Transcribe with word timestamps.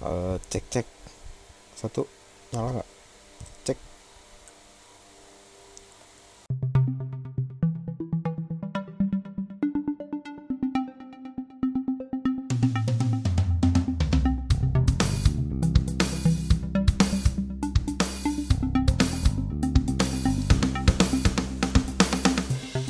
Eh, 0.00 0.36
cek 0.48 0.64
cek. 0.72 0.86
Satu. 1.76 2.08
Nyala 2.56 2.80
nggak? 2.80 2.88
Cek. 3.68 3.78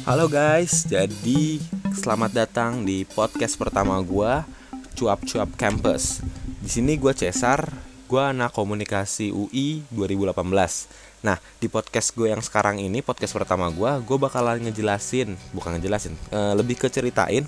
Halo 0.07 0.31
guys, 0.31 0.87
jadi 0.87 1.59
selamat 1.91 2.31
datang 2.31 2.87
di 2.87 3.03
podcast 3.03 3.59
pertama 3.59 3.99
gua 3.99 4.47
Cuap 4.95 5.27
Cuap 5.27 5.51
Campus. 5.59 6.23
Sini 6.71 6.95
gua 6.95 7.11
Cesar, 7.11 7.67
gua 8.07 8.31
anak 8.31 8.55
komunikasi 8.55 9.35
UI 9.35 9.83
2018. 9.91 10.39
Nah, 11.19 11.43
di 11.59 11.67
podcast 11.67 12.15
gue 12.15 12.31
yang 12.31 12.39
sekarang 12.39 12.79
ini, 12.79 13.03
podcast 13.03 13.35
pertama 13.35 13.67
gua, 13.75 13.99
gue 13.99 14.15
bakalan 14.15 14.63
ngejelasin, 14.63 15.35
bukan 15.51 15.75
ngejelasin, 15.75 16.15
eh, 16.31 16.55
lebih 16.55 16.79
ke 16.79 16.87
ceritain 16.87 17.43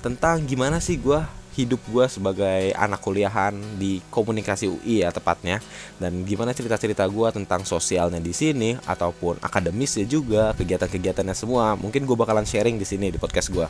tentang 0.00 0.40
gimana 0.48 0.80
sih 0.80 0.96
gua 0.96 1.28
hidup 1.52 1.84
gue 1.84 2.08
sebagai 2.08 2.72
anak 2.72 3.04
kuliahan 3.04 3.52
di 3.76 4.00
komunikasi 4.08 4.72
UI 4.72 5.04
ya 5.04 5.12
tepatnya 5.12 5.60
dan 6.00 6.24
gimana 6.24 6.56
cerita-cerita 6.56 7.04
gue 7.04 7.28
tentang 7.28 7.68
sosialnya 7.68 8.24
di 8.24 8.32
sini 8.32 8.72
ataupun 8.88 9.36
akademisnya 9.44 10.08
juga 10.08 10.56
kegiatan-kegiatannya 10.56 11.36
semua 11.36 11.76
mungkin 11.76 12.08
gue 12.08 12.16
bakalan 12.16 12.48
sharing 12.48 12.80
di 12.80 12.88
sini 12.88 13.12
di 13.12 13.20
podcast 13.20 13.52
gue 13.52 13.68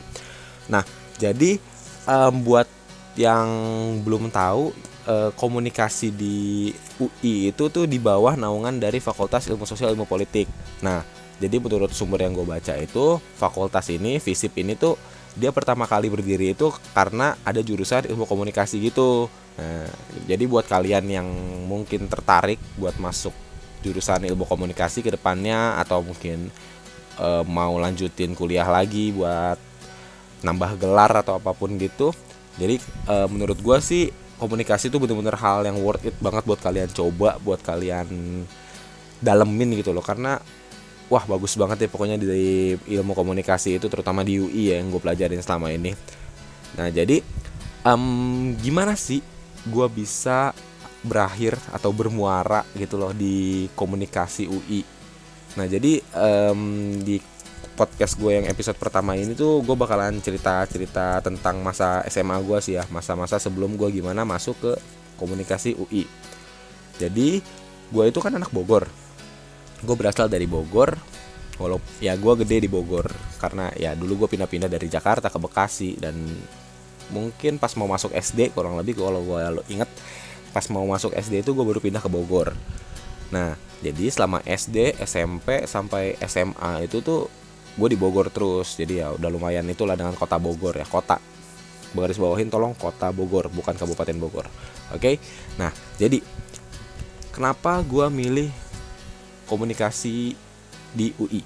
nah 0.71 0.87
jadi 1.19 1.59
em, 2.07 2.35
buat 2.39 2.71
yang 3.19 3.51
belum 4.01 4.31
tahu 4.31 4.92
eh, 5.07 5.31
komunikasi 5.35 6.13
di 6.13 6.71
UI 6.99 7.49
itu 7.51 7.69
tuh 7.69 7.85
di 7.85 7.97
bawah 7.97 8.35
naungan 8.35 8.79
dari 8.79 8.99
Fakultas 9.03 9.47
Ilmu 9.47 9.67
Sosial 9.67 9.93
Ilmu 9.95 10.07
Politik 10.07 10.47
nah 10.83 11.03
jadi 11.41 11.59
menurut 11.59 11.91
sumber 11.91 12.23
yang 12.23 12.37
gue 12.37 12.45
baca 12.45 12.77
itu 12.77 13.19
fakultas 13.35 13.89
ini 13.91 14.21
FISIP 14.21 14.63
ini 14.63 14.77
tuh 14.79 14.95
dia 15.33 15.49
pertama 15.49 15.89
kali 15.89 16.13
berdiri 16.13 16.53
itu 16.53 16.69
karena 16.93 17.33
ada 17.41 17.57
jurusan 17.59 18.05
ilmu 18.05 18.29
komunikasi 18.29 18.77
gitu. 18.85 19.27
Nah, 19.57 19.89
jadi 20.29 20.45
buat 20.45 20.65
kalian 20.69 21.05
yang 21.09 21.27
mungkin 21.65 22.05
tertarik 22.05 22.61
buat 22.77 22.93
masuk 23.01 23.33
jurusan 23.81 24.23
ilmu 24.29 24.45
komunikasi 24.45 25.01
ke 25.01 25.09
depannya 25.13 25.81
atau 25.81 26.05
mungkin 26.05 26.53
eh, 27.17 27.43
mau 27.49 27.75
lanjutin 27.81 28.37
kuliah 28.37 28.65
lagi 28.69 29.09
buat 29.09 29.57
nambah 30.45 30.77
gelar 30.77 31.11
atau 31.25 31.41
apa 31.41 31.51
pun 31.57 31.75
gitu. 31.81 32.13
Jadi 32.61 32.77
eh, 33.09 33.27
menurut 33.29 33.57
gua 33.57 33.81
sih 33.81 34.13
komunikasi 34.43 34.91
itu 34.91 34.99
bener-bener 34.99 35.39
hal 35.39 35.63
yang 35.63 35.79
worth 35.79 36.03
it 36.03 36.15
banget 36.19 36.43
buat 36.43 36.59
kalian 36.59 36.91
coba, 36.91 37.39
buat 37.39 37.63
kalian 37.63 38.07
dalemin 39.23 39.79
gitu 39.79 39.95
loh. 39.95 40.03
Karena 40.03 40.35
wah 41.07 41.23
bagus 41.23 41.55
banget 41.55 41.87
ya 41.87 41.89
pokoknya 41.89 42.19
di 42.19 42.75
ilmu 42.75 43.15
komunikasi 43.15 43.79
itu 43.79 43.87
terutama 43.87 44.27
di 44.27 44.43
UI 44.43 44.75
ya 44.75 44.83
yang 44.83 44.91
gue 44.91 44.99
pelajarin 44.99 45.39
selama 45.39 45.71
ini. 45.71 45.95
Nah 46.75 46.91
jadi 46.91 47.23
em, 47.87 48.03
gimana 48.59 48.99
sih 48.99 49.23
gue 49.67 49.87
bisa 49.91 50.51
berakhir 51.03 51.59
atau 51.75 51.91
bermuara 51.91 52.63
gitu 52.79 52.95
loh 52.95 53.11
di 53.11 53.67
komunikasi 53.75 54.47
UI 54.47 54.81
nah 55.53 55.69
jadi 55.69 56.01
em, 56.01 56.61
di 57.03 57.21
podcast 57.73 58.17
gue 58.21 58.37
yang 58.37 58.45
episode 58.45 58.77
pertama 58.77 59.17
ini 59.17 59.33
tuh 59.33 59.65
gue 59.65 59.75
bakalan 59.77 60.21
cerita-cerita 60.21 61.21
tentang 61.25 61.61
masa 61.65 62.05
SMA 62.09 62.37
gue 62.45 62.57
sih 62.61 62.77
ya 62.77 62.85
masa-masa 62.93 63.41
sebelum 63.41 63.73
gue 63.77 63.89
gimana 63.89 64.21
masuk 64.21 64.55
ke 64.61 64.71
komunikasi 65.17 65.73
UI 65.77 66.05
jadi 67.01 67.41
gue 67.93 68.03
itu 68.09 68.19
kan 68.21 68.33
anak 68.33 68.53
Bogor. 68.53 68.85
Gue 69.83 69.95
berasal 69.97 70.29
dari 70.29 70.45
Bogor 70.45 70.95
walau 71.61 71.77
ya 72.01 72.17
gue 72.17 72.33
gede 72.45 72.65
di 72.65 72.69
Bogor. 72.69 73.09
Karena 73.41 73.69
ya 73.77 73.97
dulu 73.97 74.25
gue 74.25 74.29
pindah-pindah 74.37 74.69
dari 74.69 74.87
Jakarta 74.89 75.29
ke 75.29 75.37
Bekasi 75.41 75.97
dan 75.97 76.15
mungkin 77.11 77.59
pas 77.59 77.75
mau 77.75 77.85
masuk 77.85 78.15
SD 78.15 78.55
kurang 78.55 78.79
lebih 78.79 78.97
kalau 78.97 79.21
gue 79.21 79.39
inget 79.69 79.89
pas 80.55 80.65
mau 80.71 80.85
masuk 80.87 81.13
SD 81.13 81.43
itu 81.45 81.51
gue 81.51 81.65
baru 81.65 81.81
pindah 81.81 82.01
ke 82.01 82.09
Bogor. 82.09 82.53
Nah 83.33 83.57
jadi 83.83 84.09
selama 84.09 84.39
SD 84.45 85.01
SMP 85.01 85.65
sampai 85.67 86.15
SMA 86.23 86.87
itu 86.87 87.03
tuh 87.03 87.27
gue 87.73 87.87
di 87.89 87.97
Bogor 87.97 88.29
terus 88.29 88.77
jadi 88.77 88.93
ya 89.05 89.07
udah 89.17 89.29
lumayan 89.33 89.65
itulah 89.69 89.97
dengan 89.97 90.13
kota 90.13 90.37
Bogor 90.37 90.77
ya 90.77 90.85
kota 90.85 91.17
garis 91.93 92.17
bawahin 92.17 92.49
tolong 92.49 92.73
kota 92.73 93.13
Bogor 93.13 93.49
bukan 93.53 93.77
kabupaten 93.77 94.17
Bogor 94.17 94.45
oke 94.93 95.17
nah 95.57 95.73
jadi 95.97 96.21
kenapa 97.33 97.81
gue 97.81 98.05
milih 98.13 98.49
komunikasi 99.49 100.37
di 100.93 101.11
UI. 101.17 101.41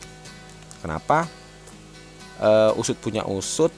Kenapa? 0.83 1.25
Eh, 2.37 2.71
usut 2.77 2.99
punya 3.01 3.25
usut, 3.25 3.73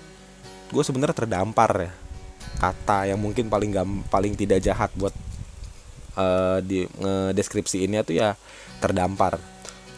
gue 0.70 0.84
sebenarnya 0.84 1.16
terdampar 1.16 1.72
ya 1.90 1.94
kata 2.60 3.08
yang 3.08 3.20
mungkin 3.22 3.48
paling 3.48 3.72
gam, 3.72 4.04
paling 4.12 4.36
tidak 4.36 4.60
jahat 4.60 4.92
buat 5.00 5.16
eh, 6.20 6.60
di 6.66 6.84
ngedeskripsi 6.84 7.88
ini 7.88 8.04
tuh 8.04 8.20
ya 8.20 8.36
terdampar. 8.84 9.40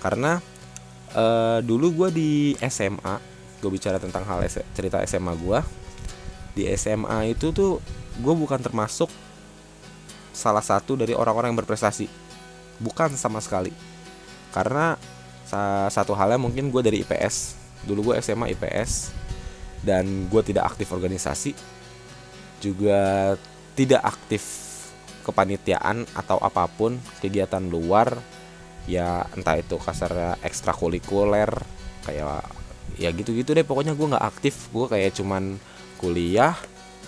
Karena 0.04 0.38
eh, 1.16 1.60
dulu 1.64 1.88
gue 2.04 2.10
di 2.12 2.32
SMA, 2.68 3.16
gue 3.62 3.72
bicara 3.72 4.02
tentang 4.02 4.26
hal 4.26 4.42
cerita 4.76 5.00
SMA 5.06 5.34
gue. 5.38 5.60
Di 6.52 6.68
SMA 6.76 7.32
itu 7.32 7.56
tuh 7.56 7.80
gue 8.20 8.34
bukan 8.36 8.60
termasuk 8.60 9.08
salah 10.32 10.64
satu 10.64 10.96
dari 11.00 11.16
orang-orang 11.16 11.56
yang 11.56 11.60
berprestasi, 11.64 12.08
bukan 12.80 13.16
sama 13.16 13.40
sekali. 13.40 13.72
Karena 14.52 15.00
sa- 15.48 15.88
satu 15.88 16.12
halnya 16.16 16.40
mungkin 16.40 16.72
gue 16.72 16.82
dari 16.84 17.04
IPS 17.04 17.60
dulu 17.86 18.12
gue 18.14 18.22
SMA 18.22 18.54
IPS 18.54 19.10
dan 19.82 20.30
gue 20.30 20.42
tidak 20.46 20.76
aktif 20.76 20.94
organisasi. 20.94 21.58
Juga 22.62 23.34
tidak 23.74 24.02
aktif 24.06 24.44
kepanitiaan 25.26 26.06
atau 26.14 26.38
apa 26.42 26.66
pun 26.70 26.98
kegiatan 27.22 27.62
luar 27.62 28.18
ya 28.90 29.26
entah 29.38 29.58
itu 29.58 29.78
kasar 29.78 30.38
ekstrakurikuler 30.42 31.50
kayak 32.06 32.46
ya 32.98 33.10
gitu-gitu 33.14 33.54
deh. 33.54 33.66
Pokoknya 33.66 33.94
gue 33.94 34.08
nggak 34.12 34.26
aktif. 34.26 34.70
Gue 34.74 34.90
kayak 34.90 35.18
cuman 35.18 35.58
kuliah 36.02 36.58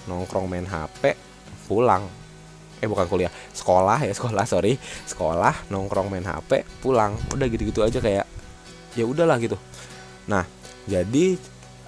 nongkrong 0.06 0.46
main 0.46 0.68
HP 0.68 1.18
pulang. 1.66 2.06
Eh 2.84 2.88
bukan 2.90 3.08
kuliah. 3.08 3.32
Sekolah 3.56 4.00
ya 4.04 4.14
sekolah 4.18 4.46
sorry. 4.46 4.78
Sekolah 5.08 5.70
nongkrong 5.70 6.10
main 6.12 6.26
HP 6.26 6.68
pulang. 6.84 7.18
Udah 7.34 7.48
gitu-gitu 7.50 7.82
aja 7.82 7.98
kayak 8.02 8.26
ya 8.94 9.06
udahlah 9.08 9.38
gitu. 9.42 9.58
Nah 10.30 10.46
jadi 10.86 11.38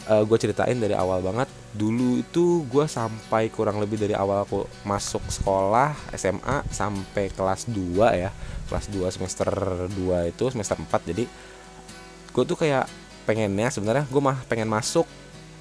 gue 0.06 0.38
ceritain 0.38 0.78
dari 0.78 0.94
awal 0.94 1.26
banget 1.26 1.50
dulu 1.76 2.24
itu 2.24 2.64
gue 2.72 2.86
sampai 2.88 3.52
kurang 3.52 3.84
lebih 3.84 4.00
dari 4.00 4.16
awal 4.16 4.48
aku 4.48 4.64
masuk 4.88 5.22
sekolah 5.28 5.92
SMA 6.16 6.64
sampai 6.72 7.28
kelas 7.36 7.68
2 7.70 7.76
ya. 8.16 8.32
Kelas 8.66 8.90
2 8.90 9.04
semester 9.12 9.48
2 9.92 10.32
itu 10.32 10.44
semester 10.50 10.80
4 10.80 11.12
jadi 11.12 11.24
gue 12.32 12.44
tuh 12.44 12.58
kayak 12.58 12.88
pengennya 13.28 13.70
sebenarnya 13.70 14.08
gue 14.08 14.22
mah 14.24 14.40
pengen 14.48 14.68
masuk 14.72 15.06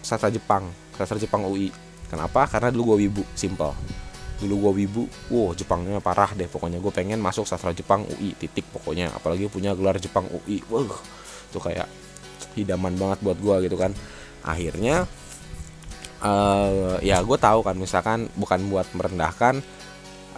sastra 0.01 0.31
Jepang 0.31 0.67
sastra 0.95 1.19
Jepang 1.19 1.43
UI 1.47 1.75
kenapa? 2.09 2.47
Karena 2.47 2.71
dulu 2.71 2.95
gue 2.95 3.07
wibu 3.09 3.23
simple. 3.35 3.75
Dulu 4.39 4.71
gue 4.71 4.73
wibu 4.85 5.03
wow 5.31 5.55
Jepangnya 5.55 5.99
parah 5.99 6.31
deh 6.35 6.47
pokoknya. 6.47 6.79
Gue 6.79 6.95
pengen 6.95 7.19
masuk 7.19 7.47
sastra 7.47 7.75
Jepang 7.75 8.07
UI 8.07 8.39
titik 8.39 8.67
pokoknya. 8.71 9.11
Apalagi 9.11 9.51
punya 9.51 9.75
gelar 9.75 9.99
Jepang 9.99 10.31
UI 10.31 10.63
wah 10.71 10.87
itu 11.51 11.59
kayak 11.59 11.87
hidaman 12.55 12.95
banget 12.95 13.19
buat 13.23 13.39
gue 13.39 13.67
gitu 13.67 13.77
kan. 13.79 13.91
Akhirnya 14.47 15.11
eh 16.25 16.97
ya 17.05 17.21
gue 17.21 17.39
tahu 17.39 17.61
kan 17.61 17.77
misalkan 17.77 18.33
bukan 18.41 18.61
buat 18.73 18.89
merendahkan 18.97 19.61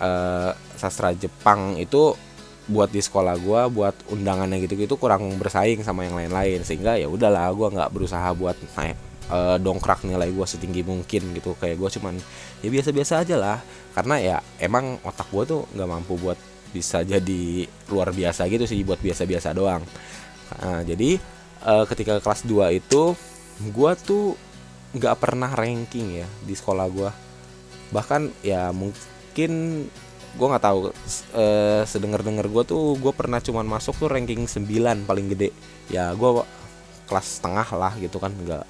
eh 0.03 0.51
sastra 0.77 1.15
Jepang 1.17 1.81
itu 1.81 2.19
buat 2.67 2.91
di 2.91 2.99
sekolah 2.99 3.39
gue 3.39 3.61
buat 3.71 3.95
undangannya 4.11 4.59
gitu-gitu 4.67 4.99
kurang 4.99 5.39
bersaing 5.39 5.81
sama 5.87 6.05
yang 6.07 6.19
lain-lain. 6.19 6.67
Sehingga 6.67 6.99
ya 6.99 7.07
udahlah 7.07 7.51
gue 7.55 7.69
nggak 7.79 7.91
berusaha 7.95 8.29
buat 8.35 8.59
naik 8.77 8.99
eh, 9.31 9.57
dongkrak 9.63 10.03
nilai 10.03 10.31
gue 10.35 10.47
setinggi 10.47 10.83
mungkin 10.83 11.23
gitu. 11.39 11.55
Kayak 11.59 11.77
gue 11.79 11.91
cuman 11.99 12.15
ya 12.63 12.69
biasa-biasa 12.69 13.23
aja 13.23 13.37
lah. 13.39 13.59
Karena 13.95 14.17
ya 14.19 14.37
emang 14.59 14.99
otak 15.07 15.31
gue 15.31 15.45
tuh 15.47 15.61
nggak 15.73 15.89
mampu 15.89 16.19
buat 16.19 16.39
bisa 16.75 17.01
jadi 17.07 17.65
luar 17.89 18.13
biasa 18.13 18.45
gitu 18.51 18.67
sih 18.67 18.83
buat 18.83 18.99
biasa-biasa 19.01 19.55
doang. 19.55 19.83
Nah, 20.59 20.83
jadi 20.83 21.23
eh, 21.63 21.85
ketika 21.87 22.19
kelas 22.19 22.43
2 22.45 22.75
itu 22.75 23.15
gue 23.57 23.93
tuh 24.05 24.37
nggak 24.97 25.17
pernah 25.21 25.53
ranking 25.53 26.25
ya 26.25 26.29
di 26.45 26.55
sekolah 26.57 26.87
gue 26.89 27.11
bahkan 27.93 28.33
ya 28.41 28.73
mungkin 28.75 29.53
gue 30.37 30.47
nggak 30.53 30.65
tahu 30.65 30.93
eh, 31.33 31.83
sedengar 31.89 32.21
dengar 32.21 32.49
gue 32.49 32.63
tuh 32.67 32.97
gue 33.01 33.13
pernah 33.17 33.41
cuman 33.41 33.65
masuk 33.65 33.97
tuh 33.97 34.09
ranking 34.13 34.45
9 34.45 35.09
paling 35.09 35.27
gede. 35.33 35.51
Ya 35.89 36.13
gue 36.13 36.31
kelas 37.09 37.41
setengah 37.41 37.65
lah 37.73 37.93
gitu 37.97 38.21
kan 38.21 38.35
nggak 38.37 38.65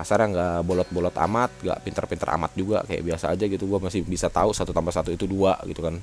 kasarnya 0.00 0.28
nggak 0.32 0.56
bolot-bolot 0.64 1.12
amat 1.28 1.50
nggak 1.60 1.78
pinter-pinter 1.84 2.28
amat 2.40 2.52
juga 2.56 2.80
kayak 2.88 3.02
biasa 3.04 3.36
aja 3.36 3.44
gitu. 3.44 3.68
Gue 3.68 3.80
masih 3.84 4.00
bisa 4.00 4.32
tahu 4.32 4.56
satu 4.56 4.72
tambah 4.72 4.94
satu 4.96 5.12
itu 5.12 5.28
dua 5.28 5.60
gitu 5.68 5.84
kan. 5.84 6.00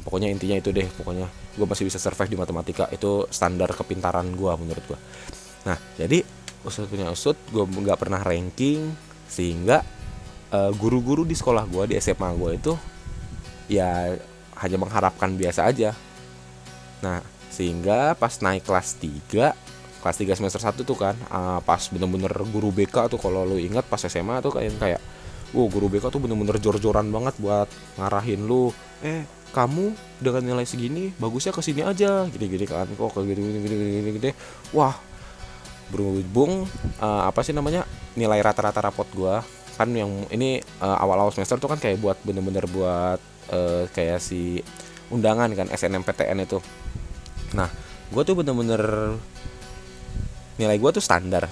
Pokoknya 0.00 0.32
intinya 0.32 0.56
itu 0.56 0.72
deh 0.72 0.88
pokoknya 0.88 1.28
gue 1.56 1.66
masih 1.68 1.84
bisa 1.88 2.00
survive 2.00 2.32
di 2.32 2.38
matematika. 2.40 2.88
Itu 2.88 3.28
standar 3.28 3.68
kepintaran 3.76 4.32
gue 4.32 4.52
menurut 4.56 4.84
gue 4.88 5.00
nah 5.66 5.74
jadi 5.98 6.22
usut 6.66 6.90
punya 6.90 7.08
usut 7.08 7.38
gue 7.54 7.62
nggak 7.62 7.98
pernah 7.98 8.20
ranking 8.20 8.90
sehingga 9.30 9.86
uh, 10.50 10.70
guru-guru 10.74 11.22
di 11.22 11.34
sekolah 11.34 11.66
gue 11.66 11.94
di 11.94 11.94
SMA 12.02 12.30
gue 12.34 12.50
itu 12.58 12.72
ya 13.66 14.14
hanya 14.56 14.76
mengharapkan 14.80 15.36
biasa 15.36 15.68
aja. 15.68 15.92
Nah 17.02 17.20
sehingga 17.52 18.12
pas 18.16 18.36
naik 18.40 18.66
kelas 18.66 19.00
3 19.00 19.52
kelas 20.02 20.16
3 20.22 20.38
semester 20.38 20.60
1 20.60 20.86
tuh 20.86 20.98
kan 20.98 21.16
uh, 21.32 21.60
pas 21.64 21.80
bener-bener 21.88 22.30
guru 22.52 22.70
BK 22.70 23.10
tuh 23.10 23.20
kalau 23.20 23.48
lu 23.48 23.56
ingat 23.58 23.84
pas 23.88 24.00
SMA 24.00 24.38
tuh 24.44 24.54
kayak 24.54 24.76
kayak 24.78 25.00
wow 25.56 25.66
guru 25.66 25.88
BK 25.88 26.12
tuh 26.12 26.20
bener-bener 26.20 26.56
jor-joran 26.60 27.08
banget 27.10 27.34
buat 27.38 27.68
ngarahin 28.00 28.44
lu. 28.44 28.70
Eh 29.04 29.24
kamu 29.54 29.96
dengan 30.20 30.42
nilai 30.52 30.68
segini 30.68 31.16
bagusnya 31.16 31.52
ke 31.52 31.60
sini 31.64 31.80
aja. 31.84 32.28
Gini-gini 32.28 32.64
kan 32.68 32.86
kok 32.86 33.12
kayak 33.12 33.34
gitu 33.34 33.40
gini 33.40 33.58
gini 33.64 33.74
gini 33.76 34.10
gini 34.20 34.30
wah 34.76 34.94
berhubung 35.92 36.66
uh, 36.98 37.22
apa 37.28 37.40
sih 37.46 37.54
namanya 37.54 37.86
nilai 38.18 38.40
rata-rata 38.42 38.82
rapot 38.82 39.06
gua. 39.14 39.42
Kan 39.76 39.92
yang 39.92 40.24
ini 40.32 40.64
uh, 40.80 40.96
awal-awal 41.02 41.30
semester 41.36 41.60
tuh 41.60 41.68
kan 41.68 41.76
kayak 41.76 42.00
buat 42.00 42.16
bener-bener 42.24 42.64
buat 42.64 43.20
uh, 43.52 43.84
kayak 43.92 44.18
si 44.22 44.64
undangan 45.12 45.52
kan 45.52 45.68
SNMPTN 45.68 46.38
itu. 46.42 46.58
Nah 47.54 47.68
gue 48.06 48.22
tuh 48.22 48.38
bener-bener 48.38 49.14
nilai 50.56 50.76
gue 50.78 50.90
tuh 50.96 51.04
standar 51.04 51.50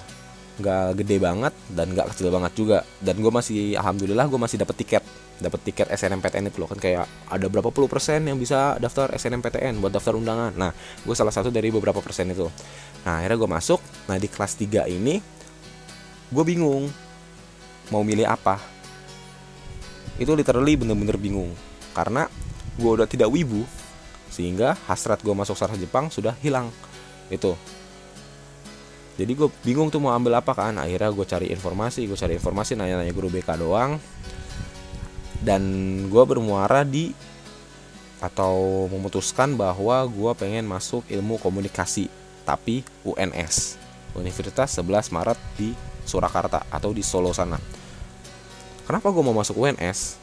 nggak 0.55 1.03
gede 1.03 1.17
banget 1.19 1.53
dan 1.71 1.91
nggak 1.91 2.15
kecil 2.15 2.31
banget 2.31 2.51
juga. 2.55 2.77
Dan 3.03 3.19
gue 3.19 3.31
masih 3.31 3.75
alhamdulillah 3.75 4.25
gue 4.27 4.39
masih 4.39 4.57
dapat 4.59 4.75
tiket 4.79 5.03
dapat 5.35 5.59
tiket 5.67 5.91
SNMPTN 5.91 6.47
itu 6.47 6.57
loh 6.63 6.69
kan. 6.71 6.79
Kayak 6.79 7.05
ada 7.27 7.45
berapa 7.51 7.69
puluh 7.71 7.91
persen 7.91 8.23
yang 8.23 8.39
bisa 8.39 8.79
daftar 8.79 9.11
SNMPTN 9.15 9.83
buat 9.83 9.91
daftar 9.91 10.15
undangan. 10.15 10.55
Nah 10.55 10.71
gue 10.75 11.15
salah 11.15 11.31
satu 11.35 11.51
dari 11.51 11.71
beberapa 11.71 11.99
persen 11.99 12.31
itu. 12.31 12.47
Nah 13.03 13.19
akhirnya 13.19 13.37
gue 13.37 13.49
masuk. 13.51 13.79
Nah 14.07 14.15
di 14.15 14.27
kelas 14.31 14.55
3 14.55 14.87
ini 14.87 15.19
gue 16.31 16.43
bingung 16.47 16.87
mau 17.91 18.01
milih 18.01 18.25
apa. 18.25 18.57
Itu 20.15 20.31
literally 20.33 20.79
bener-bener 20.79 21.19
bingung. 21.19 21.51
Karena 21.91 22.27
gue 22.75 22.91
udah 22.91 23.07
tidak 23.07 23.27
wibu 23.31 23.67
sehingga 24.31 24.75
hasrat 24.87 25.23
gue 25.23 25.31
masuk 25.31 25.55
sarjana 25.55 25.79
Jepang 25.79 26.07
sudah 26.07 26.35
hilang. 26.39 26.71
Itu 27.27 27.59
jadi 29.15 29.31
gue 29.31 29.47
bingung 29.63 29.87
tuh 29.87 30.03
mau 30.03 30.11
ambil 30.11 30.35
apa 30.35 30.51
kan 30.51 30.75
akhirnya 30.75 31.07
gue 31.07 31.25
cari 31.25 31.47
informasi 31.47 32.03
gue 32.03 32.19
cari 32.19 32.35
informasi 32.35 32.75
nanya-nanya 32.75 33.13
guru 33.15 33.31
BK 33.31 33.49
doang. 33.63 33.95
Dan 35.39 35.63
gue 36.09 36.23
bermuara 36.25 36.83
di 36.83 37.15
atau 38.19 38.87
memutuskan 38.91 39.55
bahwa 39.55 40.01
gue 40.07 40.31
pengen 40.35 40.65
masuk 40.65 41.05
ilmu 41.07 41.37
komunikasi 41.37 42.09
tapi 42.47 42.81
UNS 43.05 43.77
Universitas 44.15 44.79
11 44.79 45.11
Maret 45.11 45.39
di 45.59 45.75
Surakarta 46.07 46.63
atau 46.71 46.95
di 46.95 47.03
Solo 47.03 47.35
sana. 47.35 47.59
Kenapa 48.87 49.11
gue 49.11 49.23
mau 49.23 49.35
masuk 49.35 49.63
UNS 49.63 50.17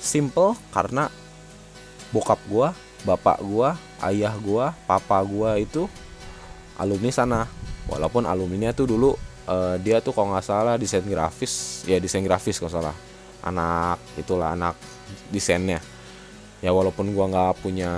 simple 0.00 0.56
karena 0.70 1.08
bokap 2.12 2.38
gue 2.46 2.68
bapak 3.04 3.38
gue 3.40 3.68
ayah 4.08 4.34
gue 4.36 4.66
papa 4.86 5.18
gue 5.24 5.50
itu 5.64 5.82
alumni 6.76 7.10
sana 7.12 7.48
walaupun 7.88 8.24
alumninya 8.24 8.72
tuh 8.72 8.86
dulu 8.88 9.10
uh, 9.48 9.76
dia 9.80 10.00
tuh 10.00 10.12
kalau 10.16 10.32
nggak 10.32 10.44
salah 10.44 10.74
desain 10.80 11.04
grafis 11.04 11.84
ya 11.84 12.00
desain 12.00 12.24
grafis 12.24 12.56
kalau 12.60 12.72
salah. 12.72 12.96
Anak 13.44 14.00
itulah 14.16 14.56
anak 14.56 14.76
desainnya. 15.28 15.80
Ya 16.64 16.72
walaupun 16.72 17.12
gua 17.12 17.28
nggak 17.28 17.60
punya 17.60 17.92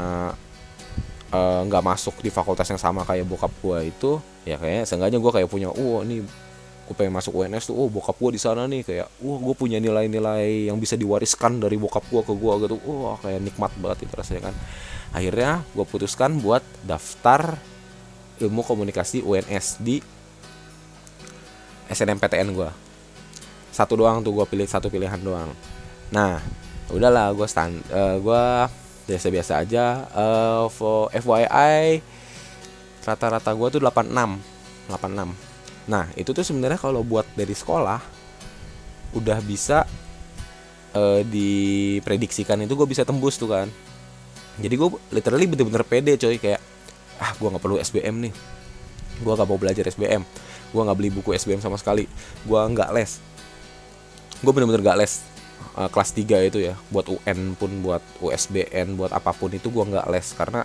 eh, 1.31 1.61
nggak 1.71 1.83
uh, 1.83 1.87
masuk 1.87 2.19
di 2.19 2.35
fakultas 2.35 2.67
yang 2.67 2.83
sama 2.83 3.07
kayak 3.07 3.23
bokap 3.31 3.55
gua 3.63 3.79
itu 3.79 4.19
ya 4.43 4.59
kayaknya 4.59 4.83
seenggaknya 4.91 5.19
gua 5.23 5.31
kayak 5.39 5.47
punya 5.47 5.71
oh 5.71 6.03
ini 6.03 6.27
gue 6.87 6.95
pengen 6.95 7.15
masuk 7.19 7.35
UNS 7.35 7.71
tuh 7.71 7.75
oh 7.75 7.91
bokap 7.91 8.15
gua 8.19 8.31
di 8.31 8.39
sana 8.39 8.67
nih 8.71 8.83
kayak 8.87 9.07
wah 9.23 9.39
gue 9.43 9.55
punya 9.59 9.83
nilai-nilai 9.83 10.71
yang 10.71 10.79
bisa 10.79 10.95
diwariskan 10.95 11.59
dari 11.59 11.79
bokap 11.79 12.03
gua 12.11 12.27
ke 12.27 12.35
gua 12.35 12.59
gitu. 12.63 12.79
Wah 12.83 13.19
kayak 13.23 13.43
nikmat 13.43 13.71
banget 13.79 14.07
itu 14.11 14.15
rasanya 14.19 14.51
kan. 14.51 14.55
Akhirnya 15.15 15.63
gue 15.75 15.87
putuskan 15.87 16.43
buat 16.43 16.67
daftar 16.83 17.55
ilmu 18.41 18.61
komunikasi 18.65 19.25
UNS 19.25 19.81
di 19.81 20.01
SNMPTN 21.87 22.51
gue 22.53 22.71
satu 23.71 23.93
doang 24.01 24.25
tuh 24.25 24.33
gue 24.33 24.47
pilih 24.49 24.65
satu 24.65 24.89
pilihan 24.89 25.21
doang. 25.21 25.53
Nah 26.09 26.41
udahlah 26.89 27.29
gue 27.37 27.45
stand 27.45 27.85
uh, 27.93 28.17
gue 28.17 28.45
biasa-biasa 29.05 29.61
aja. 29.61 30.09
Uh, 30.17 30.65
for 30.73 31.13
FYI 31.13 32.01
rata-rata 33.05 33.53
gue 33.55 33.69
tuh 33.79 33.81
86 33.85 34.11
86 34.91 35.31
nah 35.87 36.11
itu 36.19 36.35
tuh 36.35 36.43
sebenarnya 36.43 36.83
kalau 36.83 37.07
buat 37.07 37.23
dari 37.39 37.55
sekolah 37.55 38.03
udah 39.15 39.39
bisa 39.45 39.87
uh, 40.97 41.21
diprediksikan. 41.23 42.65
Itu 42.65 42.75
gue 42.75 42.89
bisa 42.89 43.05
tembus 43.05 43.37
tuh 43.37 43.53
kan. 43.53 43.69
Jadi 44.57 44.75
gue 44.75 44.89
literally 45.13 45.47
bener-bener 45.47 45.85
pede 45.85 46.17
coy. 46.17 46.41
Kayak 46.41 46.61
ah 47.23 47.33
gue 47.37 47.49
nggak 47.49 47.63
perlu 47.63 47.77
SBM 47.81 48.29
nih. 48.29 48.33
Gue 49.23 49.33
nggak 49.33 49.49
mau 49.49 49.57
belajar 49.57 49.85
SBM 49.89 50.23
gue 50.77 50.83
nggak 50.83 50.99
beli 50.99 51.11
buku 51.15 51.33
SBM 51.33 51.63
sama 51.63 51.79
sekali. 51.79 52.05
Gue 52.45 52.59
nggak 52.59 52.91
les. 52.93 53.23
Gue 54.43 54.53
bener-bener 54.53 54.83
gak 54.85 54.99
les. 55.01 55.25
Uh, 55.77 55.89
kelas 55.93 56.13
3 56.13 56.49
itu 56.49 56.59
ya 56.61 56.77
buat 56.89 57.05
UN 57.09 57.53
pun 57.57 57.69
buat 57.85 58.01
USBN 58.21 58.97
buat 58.97 59.13
apa 59.13 59.33
pun 59.37 59.53
itu 59.53 59.69
gue 59.69 59.85
nggak 59.85 60.09
les 60.09 60.27
karena 60.33 60.65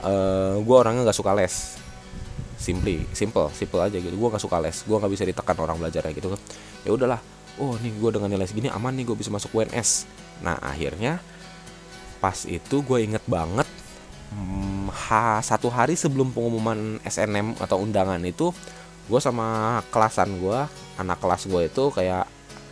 uh, 0.00 0.08
eh, 0.08 0.54
gue 0.60 0.76
orangnya 0.76 1.08
nggak 1.08 1.18
suka 1.18 1.32
les. 1.36 1.80
Simply 2.60 3.04
simple 3.12 3.48
simple 3.56 3.80
aja 3.80 3.96
gitu. 3.96 4.12
Gue 4.16 4.28
nggak 4.28 4.44
suka 4.44 4.60
les. 4.60 4.84
Gue 4.84 4.96
nggak 4.96 5.12
bisa 5.12 5.24
ditekan 5.24 5.56
orang 5.60 5.76
belajar 5.80 6.04
gitu. 6.12 6.32
Kan 6.32 6.40
ya 6.84 6.90
udahlah. 6.92 7.20
Oh 7.56 7.78
nih 7.78 7.92
gue 7.96 8.10
dengan 8.10 8.28
nilai 8.28 8.48
segini 8.50 8.66
aman 8.66 8.92
nih 8.92 9.06
gue 9.06 9.16
bisa 9.16 9.30
masuk 9.30 9.54
UNS 9.54 10.10
nah 10.42 10.58
akhirnya 10.58 11.22
pas 12.18 12.42
itu 12.50 12.82
gue 12.82 12.98
inget 13.06 13.22
banget 13.30 13.68
hmm, 14.34 14.73
ha, 14.90 15.40
satu 15.40 15.70
hari 15.70 15.94
sebelum 15.94 16.34
pengumuman 16.34 16.98
SNM 17.04 17.56
atau 17.62 17.80
undangan 17.80 18.20
itu 18.24 18.50
gue 19.04 19.20
sama 19.20 19.78
kelasan 19.92 20.40
gue 20.40 20.58
anak 20.96 21.20
kelas 21.20 21.44
gue 21.44 21.68
itu 21.68 21.84
kayak 21.92 22.24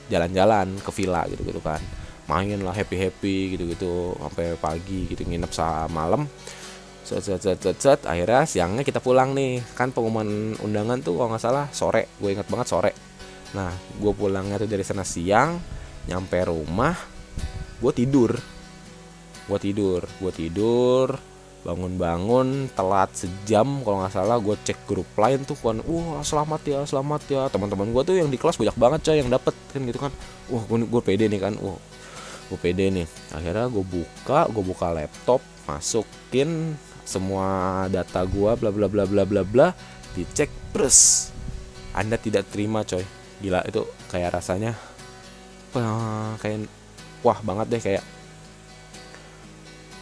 jalan-jalan 0.09 0.81
ke 0.81 0.91
villa 0.93 1.25
gitu 1.29 1.45
gitu 1.45 1.61
kan. 1.61 1.81
Main 2.29 2.61
lah 2.65 2.73
happy 2.73 2.97
happy 2.97 3.37
gitu 3.57 3.65
gitu 3.69 3.93
sampai 4.17 4.57
pagi 4.57 5.09
gitu 5.09 5.25
nginep 5.25 5.53
malam. 5.93 6.29
Set 7.03 7.21
set 7.25 7.43
set 7.43 7.59
set 7.61 7.77
set 7.83 8.01
akhirnya 8.09 8.49
siangnya 8.49 8.83
kita 8.85 9.01
pulang 9.01 9.37
nih. 9.37 9.61
Kan 9.77 9.93
pengumuman 9.93 10.57
undangan 10.61 11.01
tuh 11.01 11.21
kalau 11.21 11.35
nggak 11.35 11.43
salah 11.43 11.67
sore 11.73 12.13
gue 12.21 12.31
inget 12.33 12.49
banget 12.49 12.69
sore. 12.69 12.93
Nah 13.53 13.73
gue 14.01 14.13
pulangnya 14.17 14.57
tuh 14.57 14.69
dari 14.71 14.85
sana 14.85 15.05
siang 15.05 15.61
nyampe 16.09 16.41
rumah 16.45 16.97
gue 17.81 17.93
tidur. 17.93 18.33
Gue 19.49 19.59
tidur 19.59 20.01
gue 20.23 20.33
tidur 20.33 21.32
bangun-bangun 21.63 22.75
telat 22.75 23.15
sejam 23.15 23.87
kalau 23.87 24.03
nggak 24.03 24.15
salah 24.15 24.37
gue 24.43 24.59
cek 24.67 24.83
grup 24.83 25.07
lain 25.15 25.47
tuh 25.47 25.55
kan 25.55 25.79
wah 25.87 26.19
selamat 26.23 26.61
ya 26.67 26.81
selamat 26.83 27.23
ya. 27.31 27.43
Teman-teman 27.49 27.95
gue 27.95 28.03
tuh 28.03 28.15
yang 28.19 28.29
di 28.31 28.39
kelas 28.39 28.59
banyak 28.59 28.75
banget 28.75 29.01
coy 29.07 29.17
yang 29.23 29.31
dapet 29.31 29.55
kan 29.71 29.81
gitu 29.87 29.99
kan. 30.03 30.13
Wah 30.51 30.63
gue 30.67 30.79
gue 30.87 31.03
pede 31.03 31.31
nih 31.31 31.41
kan. 31.41 31.55
Wah 31.63 31.79
gue 32.51 32.59
pede 32.59 32.91
nih. 32.91 33.07
Akhirnya 33.31 33.71
gue 33.71 33.85
buka 33.87 34.51
gue 34.51 34.65
buka 34.67 34.91
laptop 34.91 35.41
masukin 35.71 36.75
semua 37.07 37.87
data 37.87 38.27
gue 38.27 38.51
bla 38.59 38.71
bla 38.75 38.87
bla 38.91 39.07
bla 39.07 39.23
bla 39.23 39.43
bla 39.47 39.69
dicek 40.19 40.51
plus 40.75 41.31
anda 41.95 42.19
tidak 42.19 42.51
terima 42.51 42.83
coy. 42.83 43.07
Gila 43.39 43.63
itu 43.71 43.87
kayak 44.11 44.35
rasanya 44.35 44.75
kayak 46.43 46.67
wah 47.23 47.39
banget 47.41 47.67
deh 47.71 47.83
kayak 47.83 48.05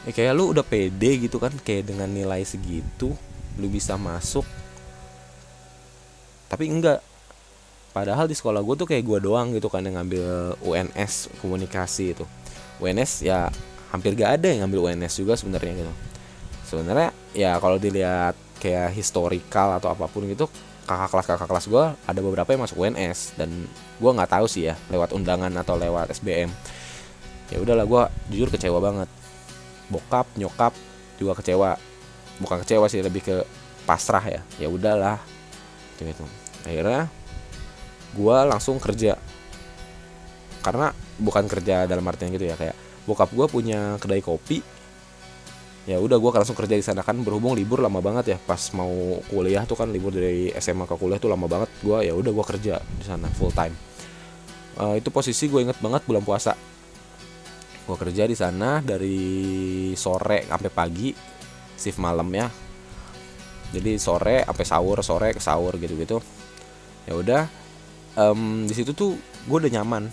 ya 0.09 0.11
kayak 0.17 0.33
lu 0.33 0.57
udah 0.57 0.65
pede 0.65 1.29
gitu 1.29 1.37
kan 1.37 1.53
kayak 1.61 1.93
dengan 1.93 2.09
nilai 2.09 2.41
segitu 2.45 3.13
lu 3.61 3.67
bisa 3.69 4.01
masuk. 4.01 4.47
Tapi 6.49 6.65
enggak. 6.67 7.05
Padahal 7.91 8.31
di 8.31 8.39
sekolah 8.39 8.63
gue 8.63 8.75
tuh 8.79 8.87
kayak 8.87 9.03
gue 9.03 9.19
doang 9.19 9.51
gitu 9.51 9.67
kan 9.67 9.83
yang 9.83 9.99
ngambil 9.99 10.55
UNS 10.63 11.35
komunikasi 11.43 12.15
itu. 12.15 12.25
UNS 12.79 13.27
ya 13.27 13.51
hampir 13.91 14.15
gak 14.15 14.39
ada 14.41 14.47
yang 14.47 14.67
ngambil 14.67 14.95
UNS 14.95 15.19
juga 15.19 15.35
sebenarnya 15.35 15.85
gitu. 15.85 15.93
Sebenarnya 16.71 17.11
ya 17.35 17.59
kalau 17.59 17.83
dilihat 17.83 18.39
kayak 18.63 18.95
historical 18.95 19.75
atau 19.81 19.91
apa 19.91 20.07
pun 20.07 20.23
gitu 20.31 20.47
kakak 20.85 21.09
kelas 21.11 21.27
kakak 21.27 21.49
kelas 21.49 21.67
gue 21.71 21.85
ada 21.95 22.21
beberapa 22.21 22.51
yang 22.51 22.63
masuk 22.67 22.77
UNS 22.83 23.39
dan 23.39 23.51
gue 23.99 24.11
nggak 24.11 24.31
tahu 24.31 24.47
sih 24.51 24.69
ya 24.69 24.75
lewat 24.91 25.15
undangan 25.15 25.51
atau 25.55 25.79
lewat 25.79 26.11
SBM 26.19 26.51
ya 27.51 27.57
udahlah 27.63 27.87
gue 27.87 28.03
jujur 28.35 28.51
kecewa 28.51 28.83
banget 28.83 29.09
bokap 29.91 30.27
nyokap 30.39 30.73
juga 31.19 31.37
kecewa. 31.37 31.77
Bukan 32.41 32.65
kecewa 32.65 32.87
sih 32.89 33.05
lebih 33.05 33.21
ke 33.21 33.37
pasrah 33.85 34.23
ya. 34.25 34.41
Ya 34.57 34.71
udahlah 34.71 35.21
gitu, 35.99 36.09
gitu. 36.09 36.25
akhirnya 36.65 37.11
gue 38.17 38.37
langsung 38.49 38.81
kerja. 38.81 39.19
Karena 40.65 40.95
bukan 41.21 41.45
kerja 41.51 41.85
dalam 41.85 42.07
artian 42.09 42.33
gitu 42.33 42.49
ya 42.49 42.57
kayak 42.57 42.77
bokap 43.05 43.29
gue 43.35 43.47
punya 43.51 44.01
kedai 44.01 44.25
kopi. 44.25 44.63
Ya 45.89 45.97
udah 45.99 46.17
gue 46.21 46.31
langsung 46.31 46.55
kerja 46.55 46.77
di 46.77 46.85
sana 46.85 47.03
kan 47.03 47.19
berhubung 47.21 47.59
libur 47.59 47.83
lama 47.83 47.99
banget 48.01 48.37
ya. 48.37 48.39
Pas 48.41 48.61
mau 48.73 49.21
kuliah 49.29 49.67
tuh 49.67 49.77
kan 49.77 49.91
libur 49.91 50.15
dari 50.15 50.55
SMA 50.57 50.87
ke 50.87 50.95
kuliah 50.97 51.19
tuh 51.21 51.29
lama 51.29 51.51
banget. 51.51 51.69
Gue 51.83 52.07
ya 52.07 52.15
udah 52.15 52.31
gue 52.31 52.47
kerja 52.57 52.79
di 52.81 53.05
sana 53.05 53.27
full 53.37 53.53
time. 53.53 53.75
Uh, 54.81 54.97
itu 54.97 55.13
posisi 55.13 55.51
gue 55.51 55.61
inget 55.61 55.77
banget 55.83 56.07
bulan 56.09 56.25
puasa 56.25 56.57
gue 57.91 57.99
kerja 57.99 58.23
di 58.31 58.39
sana 58.39 58.79
dari 58.79 59.19
sore 59.99 60.47
sampai 60.47 60.71
pagi 60.71 61.11
shift 61.75 61.99
malam 61.99 62.31
ya. 62.31 62.47
Jadi 63.75 63.99
sore 63.99 64.47
sampai 64.47 64.67
sahur 64.67 64.99
sore 65.03 65.35
ke 65.35 65.43
sahur 65.43 65.75
gitu 65.79 65.99
gitu 65.99 66.19
ya 67.09 67.17
udah 67.17 67.43
um, 68.15 68.67
di 68.67 68.75
situ 68.75 68.95
tuh 68.95 69.19
gue 69.19 69.57
udah 69.67 69.83
nyaman. 69.83 70.07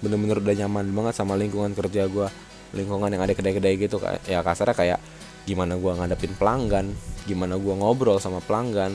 Bener-bener 0.00 0.40
udah 0.40 0.56
nyaman 0.64 0.88
banget 0.96 1.14
sama 1.20 1.36
lingkungan 1.36 1.76
kerja 1.76 2.08
gue 2.08 2.28
lingkungan 2.72 3.08
yang 3.08 3.22
ada 3.24 3.32
kedai-kedai 3.32 3.74
gitu 3.80 3.96
ya 4.28 4.44
kasarnya 4.44 4.76
kayak 4.76 5.00
gimana 5.48 5.80
gue 5.80 5.88
ngadepin 5.88 6.36
pelanggan 6.36 6.92
gimana 7.24 7.56
gue 7.56 7.72
ngobrol 7.72 8.20
sama 8.20 8.44
pelanggan 8.44 8.92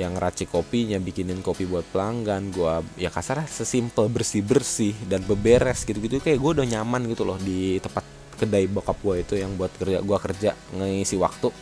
yang 0.00 0.16
racik 0.16 0.48
kopinya 0.48 0.96
bikinin 0.96 1.44
kopi 1.44 1.68
buat 1.68 1.84
pelanggan 1.92 2.48
gue 2.48 2.74
ya 2.96 3.12
kasar 3.12 3.44
sesimpel 3.44 4.08
bersih 4.08 4.40
bersih 4.40 4.96
dan 5.04 5.20
beberes 5.28 5.84
gitu 5.84 6.00
gitu 6.00 6.16
kayak 6.18 6.40
gue 6.40 6.50
udah 6.60 6.66
nyaman 6.66 7.04
gitu 7.12 7.28
loh 7.28 7.36
di 7.36 7.76
tempat 7.84 8.20
kedai 8.40 8.64
bokap 8.72 8.96
gue 9.04 9.20
itu 9.20 9.34
yang 9.36 9.52
buat 9.60 9.68
kerja 9.76 10.00
gue 10.00 10.18
kerja 10.24 10.50
ngisi 10.72 11.20
waktu. 11.20 11.52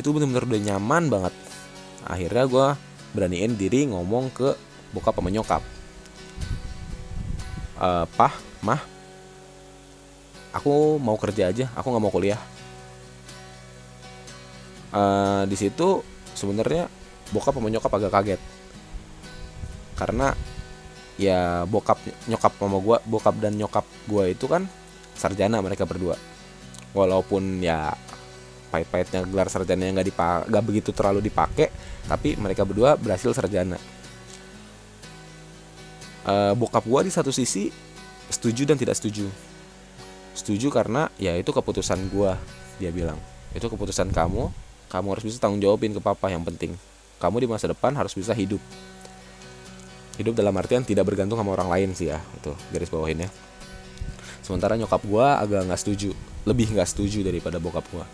Itu 0.00 0.16
bener-bener 0.16 0.48
udah 0.48 0.62
nyaman 0.72 1.12
banget. 1.12 1.34
Akhirnya 2.08 2.44
gue 2.48 2.66
beraniin 3.12 3.52
diri 3.52 3.84
ngomong 3.92 4.32
ke 4.32 4.56
bokap 4.96 5.20
sama 5.20 5.28
nyokap. 5.28 5.60
E, 7.76 7.88
pah 8.16 8.34
mah 8.64 8.80
aku 10.56 10.96
mau 10.96 11.20
kerja 11.20 11.52
aja 11.52 11.68
aku 11.76 11.92
nggak 11.92 12.04
mau 12.08 12.14
kuliah. 12.14 12.40
E, 14.88 15.02
di 15.44 15.56
situ 15.60 16.00
sebenarnya 16.32 16.88
bokap 17.30 17.56
sama 17.56 17.68
nyokap 17.68 17.92
agak 17.92 18.12
kaget. 18.12 18.40
Karena 19.98 20.32
ya 21.18 21.66
bokap 21.66 21.98
nyokap 22.30 22.52
sama 22.54 22.78
gue 22.78 22.96
bokap 23.02 23.34
dan 23.42 23.58
nyokap 23.58 23.84
gue 24.06 24.24
itu 24.32 24.46
kan 24.46 24.64
sarjana 25.18 25.58
mereka 25.58 25.84
berdua. 25.84 26.14
Walaupun 26.94 27.60
ya 27.60 27.92
pahit-pahitnya 28.68 29.24
gelar 29.26 29.48
sarjana 29.50 29.88
yang 29.88 29.96
nggak 29.98 30.64
begitu 30.64 30.92
terlalu 30.92 31.24
dipakai 31.24 31.72
tapi 32.06 32.38
mereka 32.38 32.62
berdua 32.62 32.94
berhasil 32.94 33.34
sarjana. 33.34 33.76
E, 36.24 36.34
bokap 36.54 36.84
gue 36.86 37.00
di 37.08 37.12
satu 37.12 37.34
sisi 37.34 37.68
setuju 38.30 38.68
dan 38.68 38.78
tidak 38.78 38.96
setuju. 38.96 39.26
Setuju 40.38 40.70
karena 40.70 41.10
ya 41.18 41.34
itu 41.34 41.50
keputusan 41.50 41.98
gue 42.14 42.32
dia 42.78 42.94
bilang. 42.94 43.18
Itu 43.52 43.66
keputusan 43.66 44.14
kamu 44.14 44.68
kamu 44.88 45.06
harus 45.12 45.24
bisa 45.26 45.36
tanggung 45.36 45.60
jawabin 45.60 45.92
ke 45.92 46.00
papa 46.00 46.32
yang 46.32 46.40
penting 46.42 46.72
kamu 47.18 47.44
di 47.44 47.48
masa 47.50 47.70
depan 47.70 47.94
harus 47.94 48.14
bisa 48.14 48.34
hidup. 48.34 48.62
Hidup 50.18 50.34
dalam 50.34 50.54
artian 50.58 50.82
tidak 50.82 51.06
bergantung 51.06 51.38
sama 51.38 51.54
orang 51.54 51.70
lain 51.70 51.90
sih 51.94 52.10
ya 52.10 52.18
itu 52.42 52.50
garis 52.74 52.90
bawahin 52.90 53.26
ya 53.26 53.30
sementara 54.42 54.80
nyokap 54.80 55.04
gue 55.04 55.26
agak 55.28 55.68
nggak 55.68 55.76
setuju 55.76 56.10
lebih 56.48 56.72
nggak 56.72 56.88
setuju 56.88 57.20
daripada 57.20 57.60
bokap 57.60 57.84
gue 57.92 58.06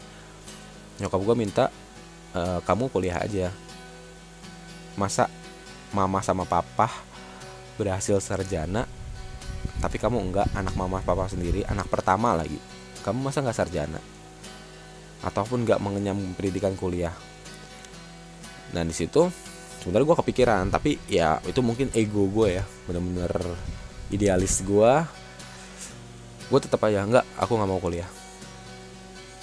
nyokap 0.99 1.20
gue 1.23 1.34
minta 1.38 1.64
e, 2.34 2.40
kamu 2.66 2.90
kuliah 2.90 3.18
aja. 3.23 3.50
Masa 4.94 5.26
mama 5.90 6.23
sama 6.23 6.46
papa 6.46 6.90
berhasil 7.75 8.18
sarjana 8.23 8.87
tapi 9.82 9.99
kamu 9.99 10.30
enggak 10.30 10.46
anak 10.54 10.75
mama 10.78 11.02
papa 11.02 11.26
sendiri 11.26 11.66
anak 11.66 11.90
pertama 11.90 12.34
lagi. 12.38 12.58
Kamu 13.02 13.20
masa 13.20 13.42
nggak 13.42 13.58
sarjana? 13.58 14.00
Ataupun 15.25 15.66
nggak 15.66 15.82
mengenyam 15.82 16.18
pendidikan 16.37 16.78
kuliah 16.78 17.14
nah 18.75 18.83
di 18.83 18.90
situ 18.90 19.31
sebenarnya 19.81 20.07
gue 20.11 20.16
kepikiran 20.19 20.64
tapi 20.75 20.99
ya 21.07 21.38
itu 21.47 21.62
mungkin 21.62 21.95
ego 21.95 22.26
gue 22.26 22.59
ya 22.59 22.64
bener-bener 22.90 23.31
idealis 24.11 24.61
gue 24.66 24.93
gue 26.50 26.61
tetap 26.61 26.83
aja 26.85 27.07
nggak 27.07 27.25
aku 27.40 27.52
nggak 27.57 27.71
mau 27.71 27.81
kuliah. 27.81 28.11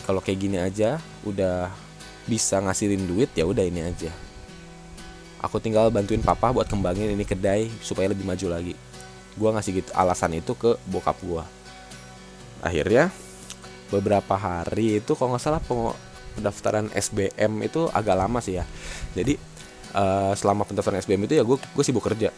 Kalau 0.06 0.22
kayak 0.22 0.38
gini 0.38 0.58
aja 0.62 1.02
udah 1.26 1.72
bisa 2.30 2.62
ngasihin 2.62 3.10
duit 3.10 3.34
ya 3.34 3.48
udah 3.48 3.66
ini 3.66 3.82
aja. 3.82 4.14
Aku 5.42 5.58
tinggal 5.58 5.90
bantuin 5.90 6.22
papa 6.22 6.54
buat 6.54 6.70
kembangin 6.70 7.10
ini 7.10 7.26
kedai 7.26 7.74
supaya 7.82 8.14
lebih 8.14 8.22
maju 8.22 8.54
lagi. 8.54 8.78
Gue 9.34 9.50
ngasih 9.50 9.82
gitu 9.82 9.90
alasan 9.98 10.38
itu 10.38 10.54
ke 10.54 10.78
bokap 10.86 11.18
gue 11.26 11.42
akhirnya 12.62 13.10
beberapa 13.90 14.38
hari 14.38 15.02
itu 15.02 15.18
kalau 15.18 15.36
nggak 15.36 15.44
salah 15.44 15.62
pendaftaran 16.36 16.88
SBM 16.94 17.52
itu 17.66 17.88
agak 17.92 18.16
lama 18.16 18.40
sih 18.40 18.60
ya. 18.60 18.66
Jadi 19.14 19.36
uh, 19.96 20.34
selama 20.36 20.64
pendaftaran 20.68 21.00
SBM 21.04 21.28
itu 21.28 21.34
ya 21.40 21.44
gue 21.44 21.58
gue 21.58 21.84
sibuk 21.84 22.04
kerja. 22.04 22.32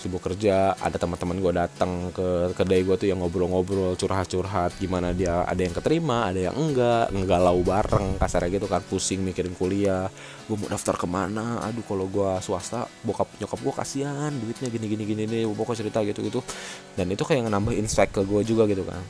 Sibuk 0.00 0.24
kerja 0.24 0.72
ada 0.80 0.96
teman-teman 0.96 1.36
gue 1.44 1.52
datang 1.52 2.08
ke 2.08 2.56
kedai 2.56 2.80
gue 2.88 2.96
tuh 2.96 3.12
yang 3.12 3.20
ngobrol-ngobrol 3.20 4.00
curhat-curhat 4.00 4.80
gimana 4.80 5.12
dia 5.12 5.44
ada 5.44 5.60
yang 5.60 5.76
keterima 5.76 6.24
ada 6.24 6.48
yang 6.48 6.56
enggak 6.56 7.12
lau 7.36 7.60
bareng 7.60 8.16
kasarnya 8.16 8.56
gitu 8.56 8.64
kan 8.64 8.80
pusing 8.88 9.20
mikirin 9.20 9.52
kuliah. 9.52 10.08
Gue 10.48 10.56
mau 10.56 10.72
daftar 10.72 10.96
ke 10.96 11.04
mana? 11.04 11.60
Aduh 11.68 11.84
kalau 11.84 12.08
gue 12.08 12.30
swasta 12.40 12.88
bokap 13.04 13.28
nyokap 13.44 13.60
gue 13.60 13.74
kasihan 13.76 14.32
duitnya 14.32 14.72
gini 14.72 14.86
gini 14.88 15.04
gini 15.04 15.22
nih 15.28 15.42
pokoknya 15.52 15.84
cerita 15.84 15.98
gitu 16.08 16.20
gitu 16.24 16.40
dan 16.96 17.04
itu 17.12 17.20
kayak 17.20 17.52
nambah 17.52 17.76
insight 17.76 18.08
ke 18.08 18.24
gue 18.24 18.40
juga 18.40 18.64
gitu 18.72 18.88
kan. 18.88 19.04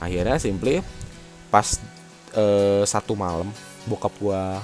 Akhirnya 0.00 0.40
simply 0.40 0.80
pas 1.52 1.78
uh, 2.34 2.82
satu 2.84 3.14
malam 3.14 3.48
bokap 3.88 4.12
gua 4.20 4.62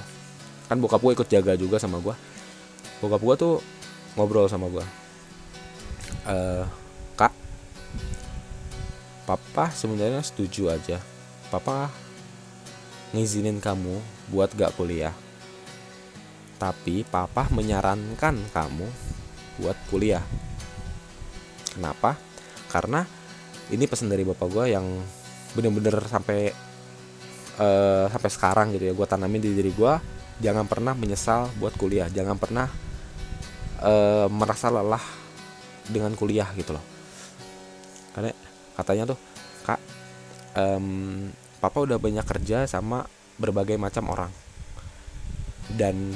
kan 0.70 0.78
bokap 0.78 1.00
gua 1.02 1.12
ikut 1.14 1.28
jaga 1.30 1.54
juga 1.58 1.78
sama 1.78 1.98
gua. 1.98 2.14
Bokap 3.02 3.20
gua 3.22 3.34
tuh 3.38 3.54
ngobrol 4.14 4.46
sama 4.46 4.68
gua. 4.68 4.84
Uh, 6.26 6.66
kak 7.16 7.32
papa 9.24 9.70
sebenarnya 9.74 10.22
setuju 10.22 10.70
aja. 10.70 10.98
Papa 11.50 11.90
ngizinin 13.10 13.58
kamu 13.58 13.98
buat 14.30 14.54
gak 14.54 14.78
kuliah. 14.78 15.14
Tapi 16.60 17.02
papa 17.08 17.50
menyarankan 17.50 18.38
kamu 18.54 18.86
buat 19.58 19.74
kuliah. 19.90 20.22
Kenapa? 21.74 22.14
Karena 22.70 23.02
ini 23.70 23.86
pesan 23.86 24.10
dari 24.10 24.22
bapak 24.22 24.46
gue 24.50 24.64
yang 24.70 24.86
bener-bener 25.54 25.98
sampai 26.06 26.54
uh, 27.60 28.08
sampai 28.08 28.30
sekarang 28.32 28.66
gitu 28.72 28.88
ya 28.88 28.92
gue 28.96 29.06
tanamin 29.06 29.44
di 29.44 29.52
diri 29.52 29.70
gue 29.70 29.92
jangan 30.40 30.64
pernah 30.64 30.96
menyesal 30.96 31.52
buat 31.60 31.76
kuliah. 31.76 32.08
Jangan 32.08 32.40
pernah 32.40 32.66
uh, 33.84 34.26
merasa 34.32 34.72
lelah 34.72 35.04
dengan 35.86 36.16
kuliah 36.16 36.48
gitu 36.56 36.74
loh. 36.74 36.84
Karena 38.16 38.32
katanya 38.74 39.14
tuh 39.14 39.18
kak 39.68 39.80
um, 40.56 41.28
papa 41.60 41.78
udah 41.84 42.00
banyak 42.00 42.24
kerja 42.24 42.64
sama 42.64 43.04
berbagai 43.36 43.76
macam 43.76 44.08
orang. 44.10 44.32
Dan 45.70 46.10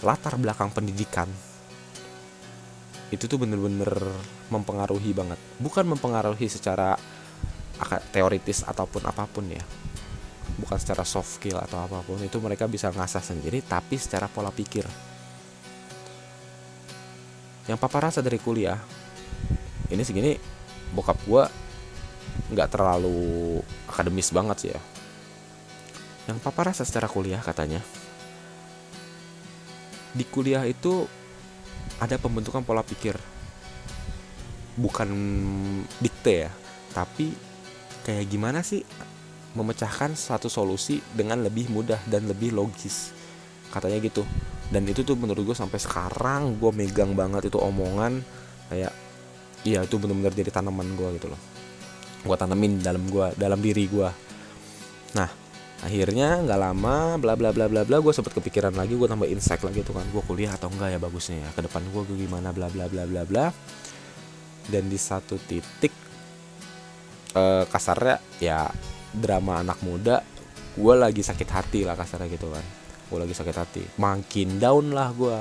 latar 0.00 0.40
belakang 0.40 0.72
pendidikan 0.72 1.28
itu 3.12 3.28
tuh 3.28 3.36
bener-bener 3.36 3.92
mempengaruhi 4.48 5.12
banget. 5.12 5.36
Bukan 5.60 5.84
mempengaruhi 5.84 6.48
secara 6.48 6.96
teoritis 8.14 8.62
ataupun 8.62 9.02
apa 9.04 9.26
pun 9.26 9.50
ya 9.50 9.60
bukan 10.54 10.78
secara 10.78 11.02
soft 11.02 11.40
skill 11.40 11.58
atau 11.58 11.82
apa 11.82 12.02
pun 12.06 12.18
itu 12.22 12.38
mereka 12.38 12.70
bisa 12.70 12.90
ngasah 12.94 13.22
sendiri 13.22 13.62
tapi 13.64 13.98
secara 13.98 14.30
pola 14.30 14.54
pikir. 14.54 14.86
Yang 17.64 17.78
papa 17.80 18.10
rasa 18.10 18.20
dari 18.20 18.36
kuliah 18.38 18.78
ini 19.88 20.02
segini 20.04 20.36
bokap 20.92 21.18
gue 21.26 21.44
nggak 22.54 22.68
terlalu 22.70 23.58
akademis 23.90 24.30
banget 24.30 24.56
sih 24.60 24.70
ya. 24.70 24.82
Yang 26.30 26.38
papa 26.40 26.70
rasa 26.70 26.86
secara 26.86 27.10
kuliah 27.10 27.42
katanya 27.42 27.82
di 30.14 30.22
kuliah 30.22 30.62
itu 30.62 31.10
ada 31.98 32.14
pembentukan 32.20 32.62
pola 32.62 32.86
pikir. 32.86 33.18
Bukan 34.74 35.10
dikte 35.98 36.46
ya 36.46 36.52
tapi 36.94 37.34
kayak 38.06 38.30
gimana 38.30 38.62
sih 38.62 38.86
memecahkan 39.54 40.18
satu 40.18 40.50
solusi 40.50 40.98
dengan 41.14 41.40
lebih 41.40 41.70
mudah 41.70 41.98
dan 42.10 42.26
lebih 42.26 42.50
logis. 42.50 43.14
Katanya 43.70 44.02
gitu. 44.02 44.26
Dan 44.70 44.86
itu 44.90 45.06
tuh 45.06 45.14
menurut 45.14 45.54
gue 45.54 45.56
sampai 45.56 45.78
sekarang 45.78 46.58
gue 46.58 46.70
megang 46.74 47.14
banget 47.14 47.46
itu 47.46 47.58
omongan 47.60 48.24
kayak 48.72 48.90
iya 49.62 49.84
itu 49.84 50.00
benar-benar 50.00 50.34
jadi 50.34 50.50
tanaman 50.50 50.98
gue 50.98 51.08
gitu 51.20 51.30
loh. 51.30 51.40
Gue 52.24 52.34
tanemin 52.34 52.80
dalam 52.80 53.04
gue 53.06 53.26
dalam 53.38 53.60
diri 53.60 53.86
gue 53.86 54.10
nah 55.14 55.30
akhirnya 55.84 56.42
nggak 56.42 56.58
lama 56.58 57.20
bla 57.22 57.38
bla 57.38 57.54
bla 57.54 57.70
bla 57.70 57.86
bla 57.86 57.96
gue 58.02 58.10
sempet 58.10 58.34
kepikiran 58.34 58.74
lagi 58.74 58.98
gue 58.98 59.06
tambah 59.06 59.28
insight 59.28 59.62
lagi 59.62 59.84
tuh 59.84 59.94
kan. 59.94 60.06
Gue 60.10 60.24
kuliah 60.24 60.56
atau 60.56 60.72
enggak 60.72 60.96
ya 60.96 60.98
bagusnya 60.98 61.36
ya 61.44 61.48
ke 61.52 61.60
depan 61.68 61.84
gue 61.84 62.02
gimana 62.18 62.50
bla 62.56 62.72
bla 62.72 62.88
bla 62.88 63.04
bla 63.04 63.22
bla. 63.28 63.46
Dan 64.64 64.88
di 64.88 64.96
satu 64.96 65.36
titik 65.36 65.92
uh, 67.36 67.68
kasarnya 67.68 68.16
ya 68.40 68.64
drama 69.14 69.62
anak 69.62 69.78
muda 69.86 70.34
gue 70.74 70.94
lagi 70.98 71.22
sakit 71.22 71.48
hati 71.54 71.80
lah 71.86 71.94
kasarnya 71.94 72.28
gitu 72.34 72.50
kan. 72.50 72.64
Gue 73.06 73.18
lagi 73.22 73.34
sakit 73.34 73.56
hati. 73.56 73.82
Makin 73.98 74.58
down 74.58 74.90
lah 74.90 75.14
gue 75.14 75.36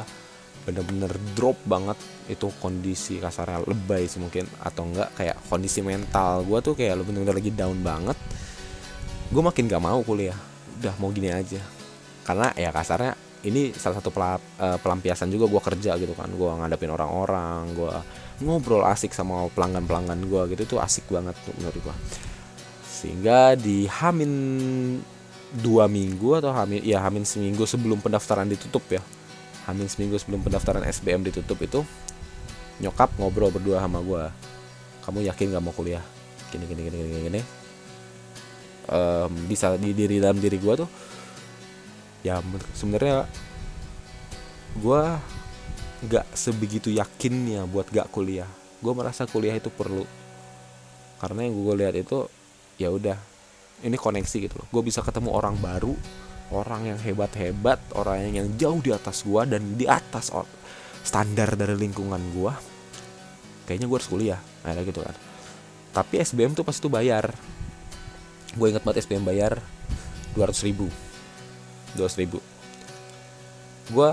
bener-bener 0.63 1.11
drop 1.35 1.59
banget 1.67 1.99
itu 2.31 2.47
kondisi 2.63 3.19
kasarnya 3.19 3.65
lebay 3.65 4.05
sih 4.05 4.21
mungkin. 4.21 4.45
Atau 4.61 4.85
enggak 4.93 5.09
kayak 5.17 5.37
kondisi 5.49 5.81
mental 5.81 6.45
gue 6.45 6.59
tuh 6.61 6.73
kayak 6.77 7.01
bener-bener 7.01 7.33
lagi 7.33 7.49
down 7.49 7.81
banget. 7.81 8.17
Gue 9.33 9.41
makin 9.41 9.65
gak 9.65 9.81
mau 9.81 9.99
kuliah. 10.05 10.37
Udah 10.77 10.93
mau 11.01 11.09
gini 11.09 11.33
aja. 11.33 11.61
Karena 12.21 12.53
ya 12.53 12.69
kasarnya 12.69 13.17
ini 13.43 13.73
salah 13.73 13.99
satu 13.99 14.13
eh, 14.13 14.77
pelampiasan 14.77 15.33
juga 15.33 15.49
gue 15.49 15.61
kerja 15.65 15.97
gitu 15.97 16.13
kan. 16.13 16.29
Gue 16.29 16.53
ngadepin 16.61 16.93
orang-orang 16.93 17.73
gue 17.73 17.93
ngobrol 18.45 18.85
asik 18.85 19.17
sama 19.17 19.49
pelanggan-pelanggan 19.49 20.29
gue 20.29 20.41
gitu. 20.53 20.77
Tuh 20.77 20.79
asik 20.85 21.09
banget 21.09 21.33
menurut 21.57 21.81
gue 21.81 21.95
sehingga 23.03 23.59
di 23.59 23.83
Hamin 23.91 24.31
dua 25.59 25.91
minggu 25.91 26.39
atau 26.39 26.55
Hamin 26.55 26.79
ya 26.87 27.03
Hamin 27.03 27.27
seminggu 27.27 27.67
sebelum 27.67 27.99
pendaftaran 27.99 28.47
ditutup 28.47 28.87
ya. 28.87 29.03
Hamin 29.67 29.91
seminggu 29.91 30.15
sebelum 30.15 30.39
pendaftaran 30.39 30.87
SBM 30.87 31.27
ditutup 31.27 31.59
itu 31.59 31.83
nyokap 32.79 33.11
ngobrol 33.19 33.51
berdua 33.51 33.83
sama 33.83 33.99
gue 33.99 34.23
kamu 35.03 35.27
yakin 35.27 35.51
gak 35.51 35.63
mau 35.63 35.75
kuliah? 35.75 36.03
Gini 36.47 36.63
gini 36.63 36.87
gini 36.87 36.95
gini 36.95 37.21
gini. 37.27 37.41
Um, 38.87 39.31
bisa 39.51 39.75
di 39.75 39.91
diri 39.91 40.23
dalam 40.23 40.39
diri 40.39 40.55
gue 40.55 40.73
tuh 40.79 40.89
ya 42.23 42.39
sebenarnya 42.75 43.27
gue 44.79 45.03
nggak 46.03 46.35
sebegitu 46.35 46.87
yakinnya 46.87 47.67
buat 47.67 47.91
gak 47.91 48.07
kuliah. 48.15 48.47
Gue 48.79 48.95
merasa 48.95 49.27
kuliah 49.27 49.59
itu 49.59 49.67
perlu. 49.67 50.07
Karena 51.19 51.43
yang 51.43 51.55
gue 51.55 51.75
lihat 51.83 51.95
itu 51.99 52.31
ya 52.77 52.89
udah 52.89 53.17
ini 53.83 53.99
koneksi 53.99 54.37
gitu 54.49 54.55
loh. 54.57 54.67
Gue 54.71 54.87
bisa 54.87 55.03
ketemu 55.03 55.33
orang 55.35 55.59
baru 55.59 55.93
orang 56.53 56.93
yang 56.93 56.99
hebat 57.01 57.33
hebat 57.33 57.81
orang 57.97 58.29
yang, 58.29 58.47
jauh 58.61 58.77
di 58.77 58.93
atas 58.93 59.25
gue 59.25 59.41
dan 59.49 59.73
di 59.73 59.89
atas 59.89 60.29
standar 61.01 61.57
dari 61.57 61.73
lingkungan 61.73 62.21
gue 62.31 62.53
kayaknya 63.65 63.87
gue 63.89 63.97
harus 63.97 64.09
kuliah 64.11 64.39
ada 64.63 64.81
gitu 64.85 65.01
kan. 65.03 65.15
Tapi 65.93 66.21
SBM 66.21 66.57
tuh 66.57 66.65
pasti 66.65 66.81
tuh 66.81 66.93
bayar. 66.93 67.31
Gue 68.53 68.69
inget 68.69 68.85
banget 68.85 69.05
SPM 69.05 69.25
bayar 69.25 69.61
200 70.37 70.67
ribu. 70.67 70.87
200 71.97 72.21
ribu. 72.21 72.39
Gue 73.93 74.09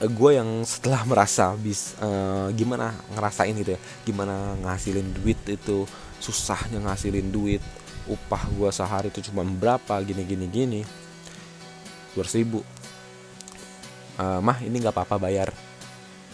eh, 0.00 0.10
gue 0.10 0.30
yang 0.32 0.48
setelah 0.64 1.02
merasa 1.10 1.52
bis 1.58 1.98
uh, 2.00 2.48
gimana 2.54 2.94
ngerasain 3.14 3.54
gitu 3.58 3.74
ya 3.76 3.80
gimana 4.06 4.56
ngasilin 4.64 5.12
duit 5.18 5.38
itu 5.44 5.84
susahnya 6.18 6.82
ngasilin 6.82 7.30
duit 7.30 7.62
upah 8.08 8.48
gue 8.56 8.70
sehari 8.72 9.12
itu 9.12 9.20
cuma 9.30 9.44
berapa 9.44 10.00
gini 10.00 10.24
gini 10.24 10.46
gini 10.48 10.80
200 12.16 12.40
ribu. 12.42 12.60
Uh, 14.18 14.42
mah 14.42 14.58
ini 14.64 14.82
nggak 14.82 14.90
apa-apa 14.90 15.16
bayar. 15.22 15.54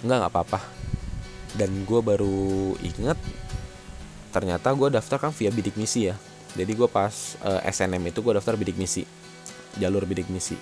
Nggak 0.00 0.16
nggak 0.24 0.32
apa-apa. 0.32 0.60
Dan 1.52 1.84
gue 1.84 2.00
baru 2.00 2.72
inget 2.80 3.18
ternyata 4.32 4.74
gue 4.74 4.88
daftar 4.90 5.28
kan 5.28 5.32
via 5.36 5.52
bidik 5.52 5.76
misi 5.76 6.08
ya. 6.08 6.16
Jadi 6.54 6.72
gue 6.72 6.88
pas 6.88 7.12
uh, 7.44 7.60
eh, 7.60 7.70
SNM 7.74 8.00
itu 8.08 8.22
gue 8.22 8.32
daftar 8.38 8.54
bidik 8.56 8.78
misi 8.78 9.04
jalur 9.76 10.06
bidik 10.08 10.30
misi. 10.30 10.56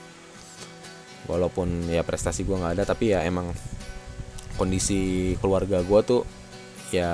Walaupun 1.30 1.86
ya 1.86 2.02
prestasi 2.02 2.42
gue 2.42 2.56
nggak 2.58 2.80
ada 2.80 2.84
tapi 2.88 3.14
ya 3.14 3.22
emang 3.22 3.54
kondisi 4.58 5.32
keluarga 5.38 5.80
gue 5.80 6.00
tuh 6.02 6.22
ya 6.92 7.08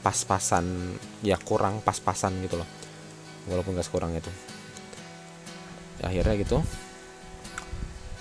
pas-pasan 0.00 0.94
ya 1.20 1.36
kurang 1.40 1.82
pas-pasan 1.82 2.38
gitu 2.44 2.58
loh. 2.60 2.68
Walaupun 3.48 3.76
gak 3.76 3.88
sekurang 3.88 4.12
itu. 4.14 4.30
Ya, 5.98 6.12
akhirnya 6.12 6.34
gitu. 6.38 6.58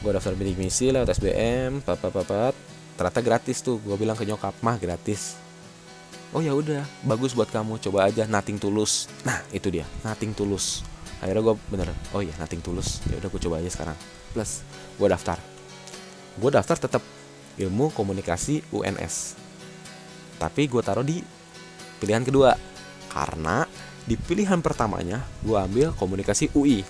Gue 0.02 0.12
daftar 0.14 0.34
bidik 0.38 0.58
misi 0.58 0.94
lewat 0.94 1.10
SBM 1.18 1.82
papat 1.82 2.12
papat 2.14 2.54
ternyata 2.98 3.20
gratis 3.22 3.62
tuh. 3.62 3.78
Gue 3.82 3.98
bilang 4.00 4.18
ke 4.18 4.26
nyokap 4.26 4.56
mah 4.64 4.78
gratis. 4.80 5.38
Oh 6.34 6.42
ya 6.42 6.56
udah. 6.56 6.86
Bagus 7.06 7.34
buat 7.38 7.50
kamu. 7.50 7.78
Coba 7.82 8.10
aja 8.10 8.26
nating 8.26 8.58
tulus 8.58 9.12
nah 9.28 9.42
itu 9.54 9.70
dia. 9.70 9.86
Nating 10.06 10.34
tulus 10.34 10.86
akhirnya 11.18 11.54
gue 11.54 11.56
bener. 11.70 11.90
Oh 12.14 12.22
ya 12.22 12.34
nating 12.38 12.62
tulus 12.62 13.02
ya 13.10 13.18
udah 13.22 13.30
gue 13.30 13.42
coba 13.42 13.56
aja 13.62 13.70
sekarang. 13.70 13.98
Plus 14.34 14.64
gue 14.98 15.08
daftar. 15.10 15.38
Gue 16.38 16.50
daftar 16.54 16.78
tetap 16.78 17.04
ilmu 17.58 17.90
komunikasi 17.90 18.62
UNS 18.70 19.48
tapi 20.38 20.70
gue 20.70 20.82
taruh 20.86 21.02
di 21.02 21.18
pilihan 21.98 22.24
kedua 22.24 22.58
karena 23.12 23.66
di 24.08 24.16
pilihan 24.16 24.64
pertamanya 24.64 25.24
gue 25.44 25.58
ambil 25.58 25.92
komunikasi 25.98 26.54
UI 26.56 26.86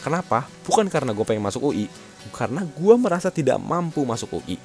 kenapa? 0.00 0.46
Bukan 0.62 0.86
karena 0.86 1.10
gue 1.10 1.24
pengen 1.26 1.42
masuk 1.42 1.72
UI 1.74 1.90
karena 2.34 2.62
gue 2.62 2.94
merasa 2.98 3.32
tidak 3.32 3.58
mampu 3.58 4.04
masuk 4.04 4.42
UI 4.42 4.58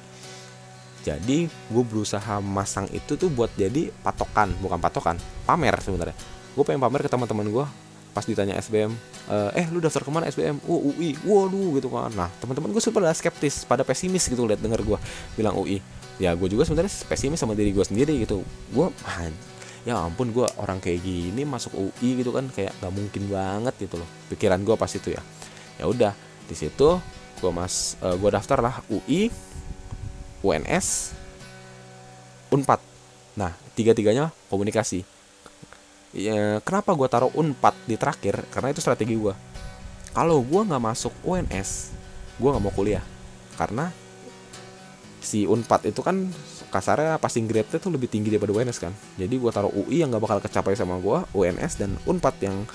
jadi 1.04 1.52
gue 1.52 1.84
berusaha 1.84 2.40
masang 2.40 2.88
itu 2.88 3.20
tuh 3.20 3.28
buat 3.28 3.52
jadi 3.52 3.92
patokan 4.00 4.56
bukan 4.64 4.80
patokan 4.80 5.20
pamer 5.44 5.76
sebenarnya. 5.84 6.16
Gue 6.56 6.64
pengen 6.64 6.80
pamer 6.80 7.04
ke 7.04 7.12
teman-teman 7.12 7.44
gue 7.44 7.66
pas 8.16 8.24
ditanya 8.24 8.56
SBM 8.56 8.94
eh, 9.28 9.50
eh 9.58 9.66
lu 9.68 9.84
daftar 9.84 10.00
ke 10.00 10.08
mana 10.08 10.30
SBM 10.32 10.64
oh 10.64 10.96
UI 10.96 11.12
waduh 11.28 11.76
gitu 11.76 11.92
kan. 11.92 12.08
Nah 12.16 12.32
teman-teman 12.40 12.72
gue 12.72 12.80
pada 12.80 13.12
skeptis 13.12 13.68
pada 13.68 13.84
pesimis 13.84 14.24
gitu 14.32 14.48
lihat 14.48 14.64
denger 14.64 14.80
gue 14.80 14.98
bilang 15.36 15.60
UI 15.60 15.84
ya 16.16 16.32
gue 16.32 16.48
juga 16.48 16.64
sebenarnya 16.64 17.04
pesimis 17.04 17.36
sama 17.36 17.52
diri 17.52 17.76
gue 17.76 17.84
sendiri 17.84 18.24
gitu. 18.24 18.40
Gue 18.72 18.88
ya 19.84 20.00
ampun 20.00 20.32
gue 20.32 20.48
orang 20.56 20.80
kayak 20.80 21.04
gini 21.04 21.44
masuk 21.44 21.76
UI 21.76 22.24
gitu 22.24 22.32
kan 22.32 22.48
kayak 22.48 22.72
gak 22.80 22.92
mungkin 22.92 23.28
banget 23.28 23.74
gitu 23.84 24.00
loh 24.00 24.08
pikiran 24.32 24.64
gue 24.64 24.74
pas 24.76 24.88
itu 24.88 25.12
ya 25.12 25.20
ya 25.76 25.84
udah 25.84 26.12
di 26.48 26.56
situ 26.56 27.00
gue 27.40 27.50
mas 27.52 28.00
uh, 28.00 28.12
eh, 28.12 28.16
gue 28.16 28.30
daftar 28.32 28.58
lah 28.64 28.80
UI 28.88 29.28
UNS, 30.44 31.16
Unpad. 32.52 32.76
Nah, 33.40 33.56
tiga-tiganya 33.72 34.28
komunikasi. 34.52 35.00
Ya, 36.12 36.60
kenapa 36.60 36.92
gue 36.92 37.08
taruh 37.08 37.32
Unpad 37.32 37.72
di 37.88 37.96
terakhir? 37.96 38.44
Karena 38.52 38.70
itu 38.70 38.84
strategi 38.84 39.16
gue. 39.16 39.32
Kalau 40.12 40.44
gue 40.44 40.60
nggak 40.60 40.84
masuk 40.84 41.16
UNS, 41.24 41.96
gue 42.36 42.48
nggak 42.52 42.62
mau 42.62 42.70
kuliah. 42.76 43.02
Karena 43.56 43.88
si 45.24 45.48
Unpad 45.48 45.88
itu 45.88 46.04
kan 46.04 46.28
kasarnya 46.74 47.22
passing 47.22 47.46
grade-nya 47.46 47.78
tuh 47.78 47.94
lebih 47.94 48.10
tinggi 48.10 48.34
daripada 48.34 48.50
UNS 48.50 48.82
kan. 48.82 48.90
Jadi 49.14 49.34
gue 49.38 49.50
taruh 49.54 49.70
UI 49.70 50.02
yang 50.02 50.10
nggak 50.10 50.22
bakal 50.26 50.38
kecapai 50.42 50.74
sama 50.74 50.98
gue, 50.98 51.18
UNS 51.30 51.72
dan 51.78 51.94
Unpad 52.02 52.34
yang 52.42 52.66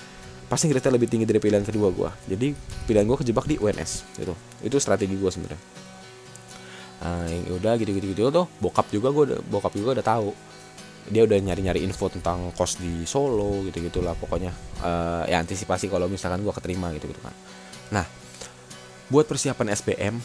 passing 0.48 0.72
grade-nya 0.72 0.96
lebih 0.96 1.12
tinggi 1.12 1.28
dari 1.28 1.44
pilihan 1.44 1.68
kedua 1.68 1.92
gue. 1.92 2.10
Jadi 2.32 2.56
pilihan 2.88 3.04
gue 3.04 3.18
kejebak 3.20 3.44
di 3.52 3.60
UNS 3.60 4.08
itu. 4.24 4.32
Itu 4.64 4.80
strategi 4.80 5.20
gue 5.20 5.28
sebenarnya 5.28 5.60
nah, 7.00 7.26
yang 7.28 7.56
udah 7.56 7.74
gitu 7.80 7.92
gitu 7.96 8.06
gitu 8.12 8.22
tuh 8.30 8.46
bokap 8.60 8.88
juga 8.92 9.10
gue 9.12 9.40
bokap 9.48 9.74
juga 9.76 10.00
udah 10.00 10.06
tahu 10.06 10.30
dia 11.10 11.26
udah 11.26 11.40
nyari 11.42 11.62
nyari 11.66 11.82
info 11.88 12.12
tentang 12.12 12.54
kos 12.54 12.78
di 12.78 13.08
Solo 13.08 13.66
gitu 13.66 13.82
gitulah 13.82 14.14
pokoknya 14.14 14.52
uh, 14.84 15.24
ya 15.26 15.42
antisipasi 15.42 15.90
kalau 15.90 16.12
misalkan 16.12 16.44
gue 16.44 16.54
keterima 16.54 16.92
gitu 16.94 17.10
gitu 17.10 17.22
kan 17.24 17.34
nah 17.90 18.06
buat 19.10 19.26
persiapan 19.26 19.74
SBM 19.74 20.16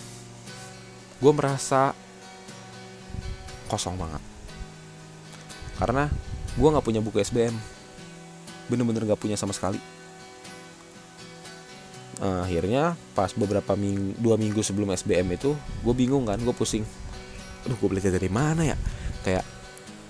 gue 1.23 1.33
merasa 1.33 1.97
kosong 3.75 3.99
banget. 3.99 4.23
Karena 5.75 6.07
gue 6.55 6.69
nggak 6.71 6.87
punya 6.87 7.03
buku 7.03 7.19
SBM 7.19 7.55
bener-bener 8.71 9.05
nggak 9.05 9.21
punya 9.21 9.37
sama 9.37 9.53
sekali. 9.53 9.77
Uh, 12.23 12.47
akhirnya 12.47 12.95
pas 13.13 13.35
beberapa 13.35 13.75
minggu 13.75 14.15
dua 14.23 14.39
minggu 14.39 14.63
sebelum 14.63 14.95
SBM 14.95 15.35
itu 15.35 15.53
gue 15.59 15.95
bingung 15.95 16.31
kan 16.31 16.39
gue 16.39 16.55
pusing. 16.55 16.87
Aduh 17.67 17.77
gue 17.77 17.89
belajar 17.91 18.15
dari 18.15 18.31
mana 18.31 18.63
ya? 18.63 18.77
Kayak 19.27 19.45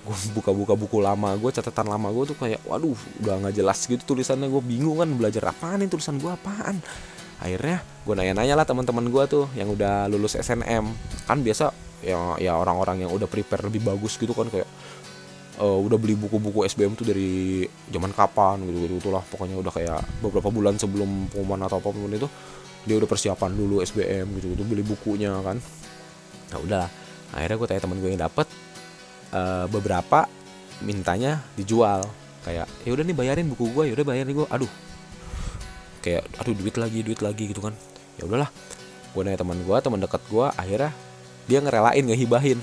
gue 0.05 0.17
buka-buka 0.37 0.77
buku 0.77 1.01
lama 1.01 1.33
gue 1.33 1.49
catatan 1.49 1.89
lama 1.89 2.13
gue 2.13 2.37
tuh 2.37 2.37
kayak 2.37 2.61
waduh 2.69 2.93
udah 3.25 3.35
nggak 3.41 3.55
jelas 3.57 3.81
gitu 3.89 4.05
tulisannya. 4.05 4.53
Gue 4.53 4.63
bingung 4.63 5.01
kan 5.01 5.09
belajar 5.17 5.49
apaan 5.49 5.81
nih 5.81 5.89
tulisan 5.89 6.21
gue 6.21 6.29
apaan? 6.29 6.79
Akhirnya 7.41 7.83
gue 8.05 8.15
nanya-nanya 8.15 8.55
lah 8.55 8.67
teman-teman 8.69 9.09
gue 9.09 9.25
tuh 9.27 9.45
yang 9.57 9.73
udah 9.73 10.07
lulus 10.13 10.37
SNM 10.37 10.85
kan 11.25 11.39
biasa 11.41 11.73
ya 12.05 12.37
ya 12.37 12.53
orang-orang 12.61 13.09
yang 13.09 13.11
udah 13.11 13.25
prepare 13.25 13.65
lebih 13.67 13.81
bagus 13.81 14.21
gitu 14.21 14.37
kan 14.37 14.53
kayak 14.53 14.69
uh, 15.59 15.79
udah 15.79 15.99
beli 16.01 16.19
buku-buku 16.19 16.67
SBM 16.67 16.99
tuh 16.99 17.07
dari 17.07 17.65
zaman 17.91 18.11
kapan 18.15 18.63
gitu 18.67 18.79
gitu 18.87 18.95
itulah. 19.09 19.23
Pokoknya 19.27 19.57
udah 19.59 19.73
kayak 19.75 20.01
beberapa 20.23 20.49
bulan 20.51 20.79
sebelum 20.79 21.31
pengumuman 21.31 21.67
atau 21.67 21.79
apa 21.79 21.89
pun 21.91 22.11
itu 22.11 22.29
dia 22.85 23.01
udah 23.01 23.09
persiapan 23.09 23.51
dulu 23.57 23.81
SBM 23.81 24.27
gitu 24.41 24.47
gitu 24.55 24.63
beli 24.67 24.83
bukunya 24.85 25.33
kan. 25.43 25.57
Nah 26.53 26.59
udahlah. 26.61 26.91
Akhirnya 27.35 27.57
gue 27.59 27.67
tanya 27.67 27.83
temen 27.83 27.99
gue 27.99 28.11
yang 28.15 28.23
dapet 28.23 28.47
uh, 29.35 29.67
beberapa 29.71 30.27
mintanya 30.83 31.43
dijual. 31.59 32.07
Kayak 32.45 32.69
ya 32.85 32.91
udah 32.93 33.05
nih 33.09 33.17
bayarin 33.17 33.49
buku 33.49 33.73
gue 33.73 33.85
ya 33.91 33.93
udah 33.97 34.07
bayarin 34.07 34.33
gue 34.33 34.47
aduh. 34.53 34.73
Kayak 36.05 36.29
aduh 36.37 36.55
duit 36.55 36.77
lagi 36.77 37.01
duit 37.01 37.21
lagi 37.25 37.51
gitu 37.51 37.65
kan. 37.65 37.75
Ya 38.21 38.29
udahlah. 38.29 38.51
Gue 39.15 39.23
nanya 39.25 39.41
teman 39.41 39.59
gue 39.63 39.77
teman 39.81 39.99
dekat 40.03 40.23
gue 40.29 40.47
akhirnya 40.47 40.93
dia 41.45 41.59
ngerelain 41.61 42.05
ngehibahin. 42.05 42.59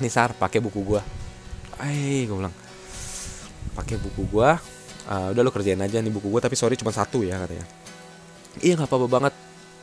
Nih 0.00 0.12
sar 0.12 0.32
pakai 0.32 0.58
buku 0.64 0.80
gue 0.82 1.02
eh 1.80 2.28
gue 2.28 2.36
bilang. 2.36 2.54
Pakai 3.72 3.96
buku 3.96 4.28
gue 4.28 4.50
uh, 5.08 5.26
udah 5.32 5.42
lo 5.42 5.50
kerjain 5.52 5.80
aja 5.80 6.00
nih 6.00 6.12
buku 6.12 6.28
gue 6.28 6.40
tapi 6.40 6.56
sorry 6.56 6.76
cuma 6.76 6.92
satu 6.92 7.24
ya 7.24 7.40
katanya. 7.40 7.66
Iya 8.60 8.76
nggak 8.76 8.88
apa-apa 8.90 9.08
banget. 9.08 9.34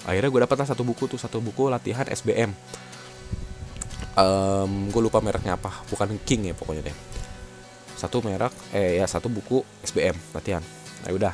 Akhirnya 0.07 0.29
gue 0.29 0.41
dapat 0.45 0.57
lah 0.61 0.67
satu 0.69 0.83
buku 0.85 1.09
tuh 1.09 1.19
satu 1.19 1.41
buku 1.43 1.67
latihan 1.67 2.07
SBM 2.07 2.53
um, 4.17 4.71
gue 4.89 5.01
lupa 5.01 5.19
mereknya 5.21 5.57
apa. 5.57 5.83
Bukan 5.89 6.17
King 6.23 6.51
ya 6.51 6.55
pokoknya 6.57 6.91
deh. 6.91 6.97
Satu 7.97 8.21
merek 8.21 8.53
eh 8.73 9.01
ya 9.01 9.05
satu 9.09 9.27
buku 9.29 9.65
SBM 9.81 10.15
latihan. 10.33 10.61
Nah 11.05 11.11
udah. 11.13 11.33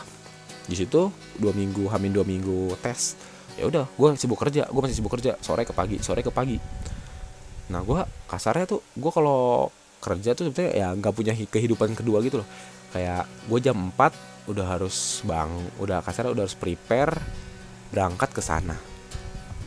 Di 0.63 0.79
situ 0.79 1.11
dua 1.35 1.51
minggu 1.51 1.91
hamin 1.91 2.11
dua 2.15 2.23
minggu 2.23 2.71
tes 2.79 3.19
ya 3.53 3.69
udah 3.69 3.85
gue 3.85 4.09
sibuk 4.17 4.39
kerja 4.41 4.65
gue 4.65 4.81
masih 4.81 4.97
sibuk 4.97 5.13
kerja 5.13 5.37
sore 5.39 5.63
ke 5.63 5.73
pagi 5.75 6.01
sore 6.01 6.25
ke 6.25 6.33
pagi. 6.33 6.57
Nah 7.69 7.81
gue 7.85 8.01
kasarnya 8.27 8.65
tuh 8.65 8.81
gue 8.97 9.11
kalau 9.13 9.69
kerja 10.03 10.35
tuh 10.35 10.49
sebetulnya 10.49 10.71
ya 10.75 10.87
nggak 10.91 11.13
punya 11.13 11.33
kehidupan 11.35 11.93
kedua 11.93 12.19
gitu 12.25 12.41
loh. 12.41 12.49
Kayak 12.91 13.29
gue 13.49 13.59
jam 13.61 13.77
4 13.93 14.51
udah 14.51 14.65
harus 14.67 15.23
bang 15.23 15.49
udah 15.79 16.03
kasarnya 16.03 16.35
udah 16.35 16.43
harus 16.43 16.57
prepare 16.57 17.13
berangkat 17.93 18.29
ke 18.33 18.41
sana. 18.41 18.75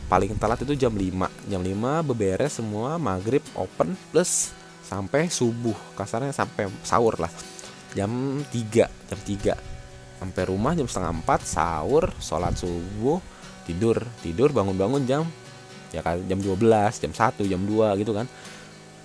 Paling 0.07 0.39
telat 0.39 0.63
itu 0.63 0.75
jam 0.75 0.95
5 0.95 1.51
jam 1.51 1.61
5 1.63 2.07
beberes 2.07 2.59
semua 2.59 2.95
maghrib 2.95 3.43
open 3.55 3.95
plus 4.11 4.51
sampai 4.83 5.27
subuh. 5.31 5.75
Kasarnya 5.95 6.31
sampai 6.31 6.71
sahur 6.83 7.19
lah. 7.19 7.31
Jam 7.95 8.43
3 8.51 8.87
jam 8.87 9.19
3 9.23 9.77
sampai 10.17 10.43
rumah 10.49 10.73
jam 10.73 10.89
setengah 10.89 11.13
4 11.23 11.45
sahur 11.45 12.09
sholat 12.17 12.57
subuh 12.57 13.21
tidur 13.67 13.99
tidur 14.23 14.55
bangun-bangun 14.55 15.03
jam 15.03 15.27
ya 15.91 15.99
kan 16.03 16.19
jam 16.27 16.39
12 16.39 16.59
jam 17.03 17.11
1 17.11 17.51
jam 17.51 17.61
2 17.61 18.01
gitu 18.01 18.11
kan. 18.15 18.27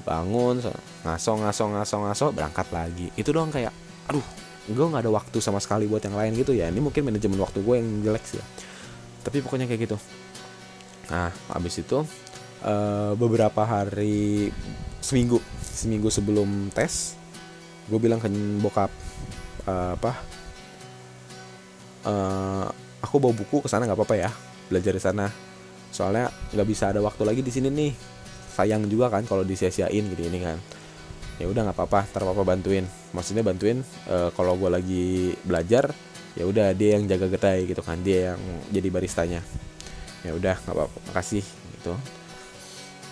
Bangun 0.02 0.58
ngaso 1.06 1.32
ngaso 1.38 1.64
ngaso 1.70 1.96
ngaso 2.02 2.26
berangkat 2.34 2.66
lagi. 2.70 3.06
Itu 3.18 3.34
doang 3.34 3.50
kayak 3.50 3.74
aduh 4.10 4.24
gue 4.62 4.86
nggak 4.86 5.02
ada 5.02 5.10
waktu 5.10 5.38
sama 5.42 5.58
sekali 5.58 5.90
buat 5.90 6.02
yang 6.02 6.14
lain 6.14 6.32
gitu 6.38 6.54
ya. 6.54 6.70
Ini 6.70 6.78
mungkin 6.78 7.06
manajemen 7.06 7.38
waktu 7.42 7.62
gue 7.62 7.74
yang 7.78 7.88
jelek 8.06 8.24
sih 8.26 8.38
ya. 8.38 8.46
Tapi 9.22 9.42
pokoknya 9.42 9.66
kayak 9.70 9.90
gitu. 9.90 9.96
Nah 11.10 11.30
habis 11.50 11.78
itu 11.78 12.02
uh, 12.62 13.12
beberapa 13.18 13.62
hari 13.66 14.50
seminggu 15.02 15.42
seminggu 15.60 16.08
sebelum 16.10 16.70
tes 16.70 17.18
gue 17.90 17.98
bilang 17.98 18.22
ke 18.22 18.30
bokap 18.62 18.90
uh, 19.66 19.98
apa 19.98 20.12
uh, 22.06 22.66
aku 23.02 23.18
bawa 23.18 23.34
buku 23.34 23.66
ke 23.66 23.68
sana 23.68 23.84
nggak 23.90 23.98
apa-apa 23.98 24.16
ya 24.16 24.30
belajar 24.72 24.96
di 24.96 25.02
sana. 25.04 25.28
Soalnya 25.92 26.32
nggak 26.56 26.64
bisa 26.64 26.88
ada 26.88 27.04
waktu 27.04 27.22
lagi 27.28 27.44
di 27.44 27.52
sini 27.52 27.68
nih. 27.68 27.92
Sayang 28.56 28.88
juga 28.88 29.12
kan 29.12 29.28
kalau 29.28 29.44
disia-siain 29.44 30.08
gitu 30.08 30.24
ini 30.24 30.40
kan. 30.40 30.56
Ya 31.36 31.48
udah 31.48 31.68
nggak 31.68 31.76
apa-apa 31.76 32.08
ntar 32.08 32.24
papa 32.24 32.42
bantuin. 32.48 32.88
Maksudnya 33.12 33.44
bantuin 33.44 33.84
uh, 34.08 34.32
kalau 34.32 34.56
gue 34.56 34.70
lagi 34.72 35.06
belajar 35.44 35.92
ya 36.32 36.48
udah 36.48 36.72
dia 36.72 36.96
yang 36.96 37.04
jaga 37.04 37.28
kedai 37.28 37.68
gitu 37.68 37.84
kan 37.84 38.00
dia 38.00 38.32
yang 38.32 38.40
jadi 38.72 38.88
baristanya. 38.88 39.40
Ya 40.24 40.32
udah 40.32 40.56
nggak 40.56 40.72
apa-apa 40.72 40.98
makasih 41.12 41.44
gitu. 41.76 41.92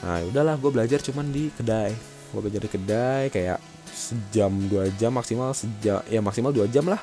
Nah 0.01 0.25
ya 0.25 0.25
udahlah 0.33 0.57
gue 0.57 0.71
belajar 0.73 1.05
cuman 1.05 1.29
di 1.29 1.53
kedai. 1.53 1.93
Gue 2.33 2.41
belajar 2.41 2.65
di 2.65 2.71
kedai 2.73 3.29
kayak 3.29 3.61
sejam 3.91 4.49
dua 4.71 4.89
jam 4.97 5.13
maksimal 5.13 5.53
sejam 5.53 6.01
ya 6.09 6.25
maksimal 6.25 6.53
dua 6.53 6.65
jam 6.65 6.89
lah. 6.89 7.01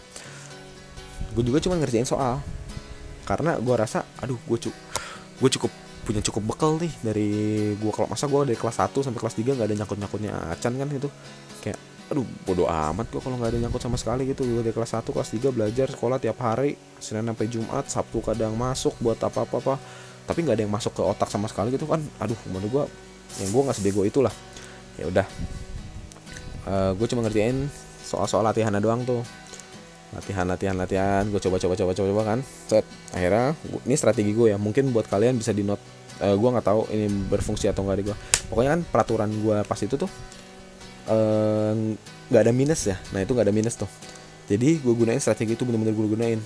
Gue 1.37 1.45
juga 1.45 1.61
cuma 1.61 1.77
ngerjain 1.77 2.05
soal 2.05 2.41
karena 3.27 3.59
gue 3.59 3.75
rasa 3.75 4.07
aduh 4.23 4.39
gue 4.39 4.57
cu 4.57 4.71
gue 5.43 5.49
cukup 5.59 5.71
punya 6.07 6.23
cukup 6.23 6.55
bekal 6.55 6.79
nih 6.79 6.93
dari 7.03 7.29
gue 7.75 7.91
kalau 7.91 8.07
masa 8.07 8.31
gue 8.31 8.39
dari 8.47 8.55
kelas 8.55 8.79
1 8.79 8.95
sampai 8.95 9.19
kelas 9.19 9.35
3 9.35 9.43
nggak 9.59 9.67
ada 9.67 9.75
nyangkut 9.75 9.99
nyangkutnya 9.99 10.31
acan 10.55 10.73
kan 10.79 10.87
gitu 10.87 11.11
kayak 11.59 11.75
aduh 12.07 12.23
bodo 12.47 12.63
amat 12.71 13.11
gue 13.11 13.19
kalau 13.19 13.35
nggak 13.35 13.51
ada 13.51 13.59
nyangkut 13.67 13.83
sama 13.83 13.99
sekali 13.99 14.23
gitu. 14.31 14.47
Gue 14.47 14.63
dari 14.63 14.71
kelas 14.71 14.95
1 14.95 15.03
kelas 15.11 15.29
3 15.35 15.51
belajar 15.51 15.87
sekolah 15.91 16.17
tiap 16.23 16.39
hari 16.39 16.79
senin 17.03 17.27
sampai 17.27 17.45
jumat 17.51 17.85
sabtu 17.91 18.23
kadang 18.23 18.55
masuk 18.55 18.95
buat 19.03 19.19
apa 19.19 19.43
apa 19.43 19.55
apa 19.59 19.75
tapi 20.27 20.43
nggak 20.43 20.55
ada 20.59 20.63
yang 20.63 20.73
masuk 20.73 20.95
ke 20.95 21.03
otak 21.03 21.27
sama 21.27 21.51
sekali 21.51 21.75
gitu 21.75 21.83
kan. 21.83 21.99
Aduh 22.23 22.39
menurut 22.47 22.71
gue 22.71 22.83
yang 23.43 23.49
gue 23.51 23.61
nggak 23.67 23.77
sebego 23.77 24.07
itulah. 24.07 24.31
Ya 24.95 25.11
udah. 25.11 25.27
Uh, 26.67 26.71
eh, 26.71 26.91
gue 26.95 27.07
cuma 27.11 27.21
ngerjain 27.27 27.67
soal-soal 28.07 28.43
latihan 28.47 28.71
doang 28.79 29.03
tuh 29.03 29.19
latihan 30.15 30.47
latihan 30.47 30.75
latihan 30.79 31.23
gue 31.27 31.41
coba 31.41 31.59
coba 31.59 31.73
coba 31.75 31.91
coba 31.91 32.07
coba 32.11 32.23
kan. 32.35 32.39
Set 32.69 32.85
akhirnya 33.11 33.55
ini 33.83 33.95
strategi 33.95 34.31
gue 34.31 34.53
ya. 34.53 34.57
Mungkin 34.61 34.91
buat 34.95 35.07
kalian 35.11 35.35
bisa 35.39 35.51
di 35.51 35.63
note 35.65 35.81
uh, 36.23 36.35
gue 36.35 36.49
nggak 36.49 36.65
tahu 36.65 36.81
ini 36.93 37.07
berfungsi 37.27 37.67
atau 37.69 37.85
enggak 37.85 37.97
di 38.01 38.05
gue 38.09 38.17
pokoknya 38.49 38.79
kan 38.79 38.81
peraturan 38.87 39.29
gue 39.43 39.57
pas 39.67 39.79
itu 39.81 39.95
tuh 39.99 40.09
Eh, 41.07 41.73
nggak 42.27 42.41
uh, 42.41 42.45
ada 42.45 42.51
minus 42.51 42.83
ya. 42.83 42.99
Nah 43.15 43.23
itu 43.23 43.31
nggak 43.31 43.47
ada 43.47 43.55
minus 43.55 43.79
tuh. 43.79 43.87
Jadi 44.51 44.79
gue 44.83 44.91
gunain 44.91 45.19
strategi 45.23 45.55
itu 45.55 45.63
bener-bener 45.63 45.95
gue 45.95 46.07
gunain. 46.07 46.39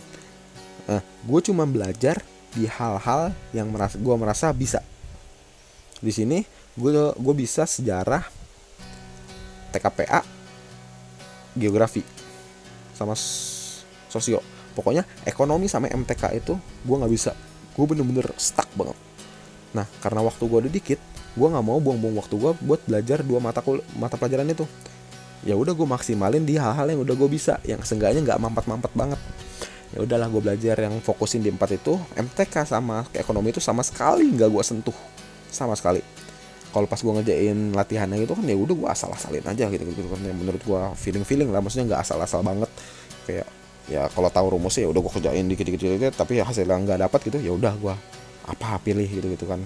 Nah 0.85 1.01
gue 1.01 1.39
cuma 1.41 1.65
belajar 1.65 2.21
di 2.53 2.69
hal-hal 2.69 3.33
yang 3.57 3.73
merasa 3.73 3.97
gue 3.97 4.15
merasa 4.21 4.47
bisa. 4.53 4.85
Di 5.97 6.13
sini 6.13 6.45
gue 6.77 6.93
gue 6.93 7.33
bisa 7.33 7.65
sejarah 7.65 8.21
TKPA 9.73 10.21
geografi 11.57 12.05
sama 13.01 13.17
sosio. 14.11 14.45
Pokoknya 14.77 15.03
ekonomi 15.25 15.65
sama 15.67 15.89
MTK 15.89 16.37
itu 16.37 16.53
gue 16.59 16.95
nggak 16.95 17.11
bisa 17.11 17.33
gue 17.71 17.85
bener-bener 17.87 18.27
stuck 18.35 18.67
banget. 18.75 18.97
Nah 19.71 19.87
karena 20.03 20.21
waktu 20.23 20.43
gue 20.43 20.59
udah 20.67 20.71
dikit 20.71 20.99
gue 21.31 21.47
nggak 21.47 21.63
mau 21.63 21.79
buang-buang 21.79 22.19
waktu 22.19 22.35
gue 22.35 22.51
buat 22.59 22.81
belajar 22.83 23.23
dua 23.23 23.39
mata 23.39 23.63
kul 23.63 23.79
mata 23.95 24.19
pelajaran 24.19 24.47
itu. 24.51 24.67
Ya 25.41 25.57
udah 25.57 25.73
gue 25.73 25.87
maksimalin 25.87 26.45
di 26.45 26.59
hal-hal 26.59 26.85
yang 26.85 27.01
udah 27.01 27.15
gue 27.17 27.29
bisa 27.31 27.57
yang 27.65 27.81
seenggaknya 27.81 28.21
nggak 28.21 28.39
mampet-mampet 28.39 28.91
banget. 28.93 29.19
Ya 29.91 29.99
udahlah 30.03 30.27
gue 30.31 30.41
belajar 30.43 30.75
yang 30.79 30.95
fokusin 31.03 31.43
di 31.43 31.51
empat 31.51 31.75
itu 31.75 31.99
MTK 32.15 32.63
sama 32.63 33.03
ekonomi 33.11 33.51
itu 33.51 33.59
sama 33.59 33.81
sekali 33.81 34.27
nggak 34.27 34.49
gue 34.51 34.63
sentuh. 34.63 34.97
Sama 35.51 35.75
sekali. 35.75 35.99
Kalau 36.71 36.87
pas 36.87 36.95
gue 36.95 37.11
ngejain 37.19 37.75
latihannya 37.75 38.23
gitu 38.23 38.31
kan 38.31 38.47
ya 38.47 38.55
udah 38.55 38.75
gue 38.75 38.87
asal-asalin 38.87 39.43
aja 39.43 39.67
gitu 39.67 39.83
gitu 39.83 40.07
kan 40.07 40.23
menurut 40.23 40.63
gue 40.63 40.81
feeling 40.95 41.27
feeling 41.27 41.51
lah 41.51 41.59
maksudnya 41.59 41.91
nggak 41.91 42.07
asal-asal 42.07 42.39
banget 42.47 42.70
kayak 43.25 43.47
ya 43.89 44.07
kalau 44.13 44.29
tahu 44.31 44.55
rumusnya 44.57 44.87
ya 44.87 44.89
udah 44.93 45.01
gue 45.03 45.13
kerjain 45.19 45.45
dikit-dikit 45.51 46.13
tapi 46.15 46.39
ya 46.39 46.47
hasilnya 46.47 46.77
nggak 46.77 46.99
dapat 47.09 47.19
gitu 47.27 47.37
ya 47.41 47.51
udah 47.51 47.73
gue 47.75 47.95
apa 48.47 48.77
pilih 48.81 49.07
gitu 49.07 49.27
gitu 49.31 49.45
kan. 49.49 49.61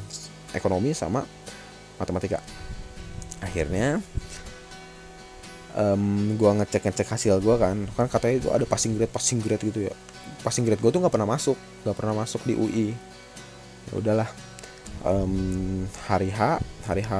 Ekonomi 0.55 0.95
sama 0.95 1.27
matematika. 1.99 2.39
Akhirnya 3.43 3.99
um, 5.75 6.35
gue 6.35 6.51
ngecek 6.63 6.87
ngecek 6.89 7.07
hasil 7.11 7.43
gue 7.43 7.55
kan 7.59 7.77
kan 7.95 8.07
katanya 8.07 8.35
itu 8.39 8.49
ada 8.51 8.65
passing 8.67 8.95
grade 8.95 9.11
passing 9.11 9.39
grade 9.43 9.63
gitu 9.63 9.87
ya. 9.91 9.93
Passing 10.41 10.63
grade 10.63 10.79
gue 10.79 10.91
tuh 10.91 10.99
nggak 11.03 11.13
pernah 11.13 11.29
masuk 11.29 11.57
nggak 11.83 11.95
pernah 11.97 12.13
masuk 12.23 12.41
di 12.47 12.53
UI 12.55 12.87
ya 13.85 13.93
udahlah 14.01 14.29
um, 15.05 15.85
hari 16.09 16.33
H 16.33 16.57
hari 16.89 17.05
H 17.05 17.11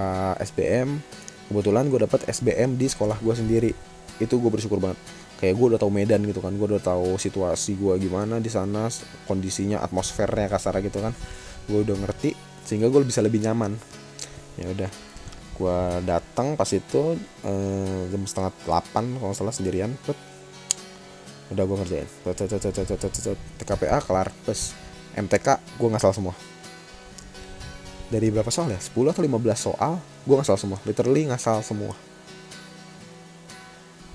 SBM 0.42 0.98
kebetulan 1.46 1.86
gue 1.94 2.00
dapet 2.02 2.26
SBM 2.26 2.74
di 2.80 2.90
sekolah 2.90 3.22
gue 3.22 3.36
sendiri. 3.36 3.72
Itu 4.16 4.40
gue 4.40 4.48
bersyukur 4.48 4.80
banget 4.80 4.98
kayak 5.36 5.54
gue 5.56 5.66
udah 5.76 5.80
tahu 5.80 5.92
Medan 5.92 6.24
gitu 6.24 6.40
kan 6.40 6.56
gue 6.56 6.64
udah 6.64 6.84
tahu 6.84 7.20
situasi 7.20 7.76
gue 7.76 7.94
gimana 8.00 8.40
di 8.40 8.48
sana 8.48 8.88
kondisinya 9.28 9.84
atmosfernya 9.84 10.48
kasar 10.48 10.80
gitu 10.80 11.04
kan. 11.04 11.12
Gue 11.68 11.84
udah 11.84 11.96
ngerti 11.98 12.32
sehingga 12.64 12.88
gue 12.88 13.04
bisa 13.04 13.20
lebih 13.20 13.44
nyaman. 13.44 13.76
Ya 14.56 14.72
udah 14.72 14.92
gue 15.56 15.80
datang 16.04 16.60
pas 16.60 16.68
itu 16.72 17.16
eh, 17.44 18.02
jam 18.12 18.24
setengah 18.28 18.52
delapan 18.68 19.06
kalau 19.20 19.34
salah 19.36 19.56
sendirian 19.56 19.92
Put. 20.04 20.18
udah 21.46 21.62
gue 21.62 21.78
ngerjain. 21.78 22.10
TKPA 23.62 24.02
kelar 24.02 24.34
terus 24.48 24.74
MTK 25.14 25.48
gue 25.78 25.88
nggak 25.94 26.04
salah 26.04 26.16
semua. 26.16 26.36
Dari 28.06 28.30
berapa 28.30 28.50
soal 28.50 28.74
ya? 28.74 28.80
10 28.82 29.14
atau 29.14 29.22
15 29.22 29.54
soal 29.54 29.94
gue 30.26 30.34
nggak 30.34 30.48
salah 30.48 30.62
semua. 30.62 30.80
Literally 30.88 31.30
nggak 31.30 31.42
salah 31.42 31.62
semua 31.62 31.94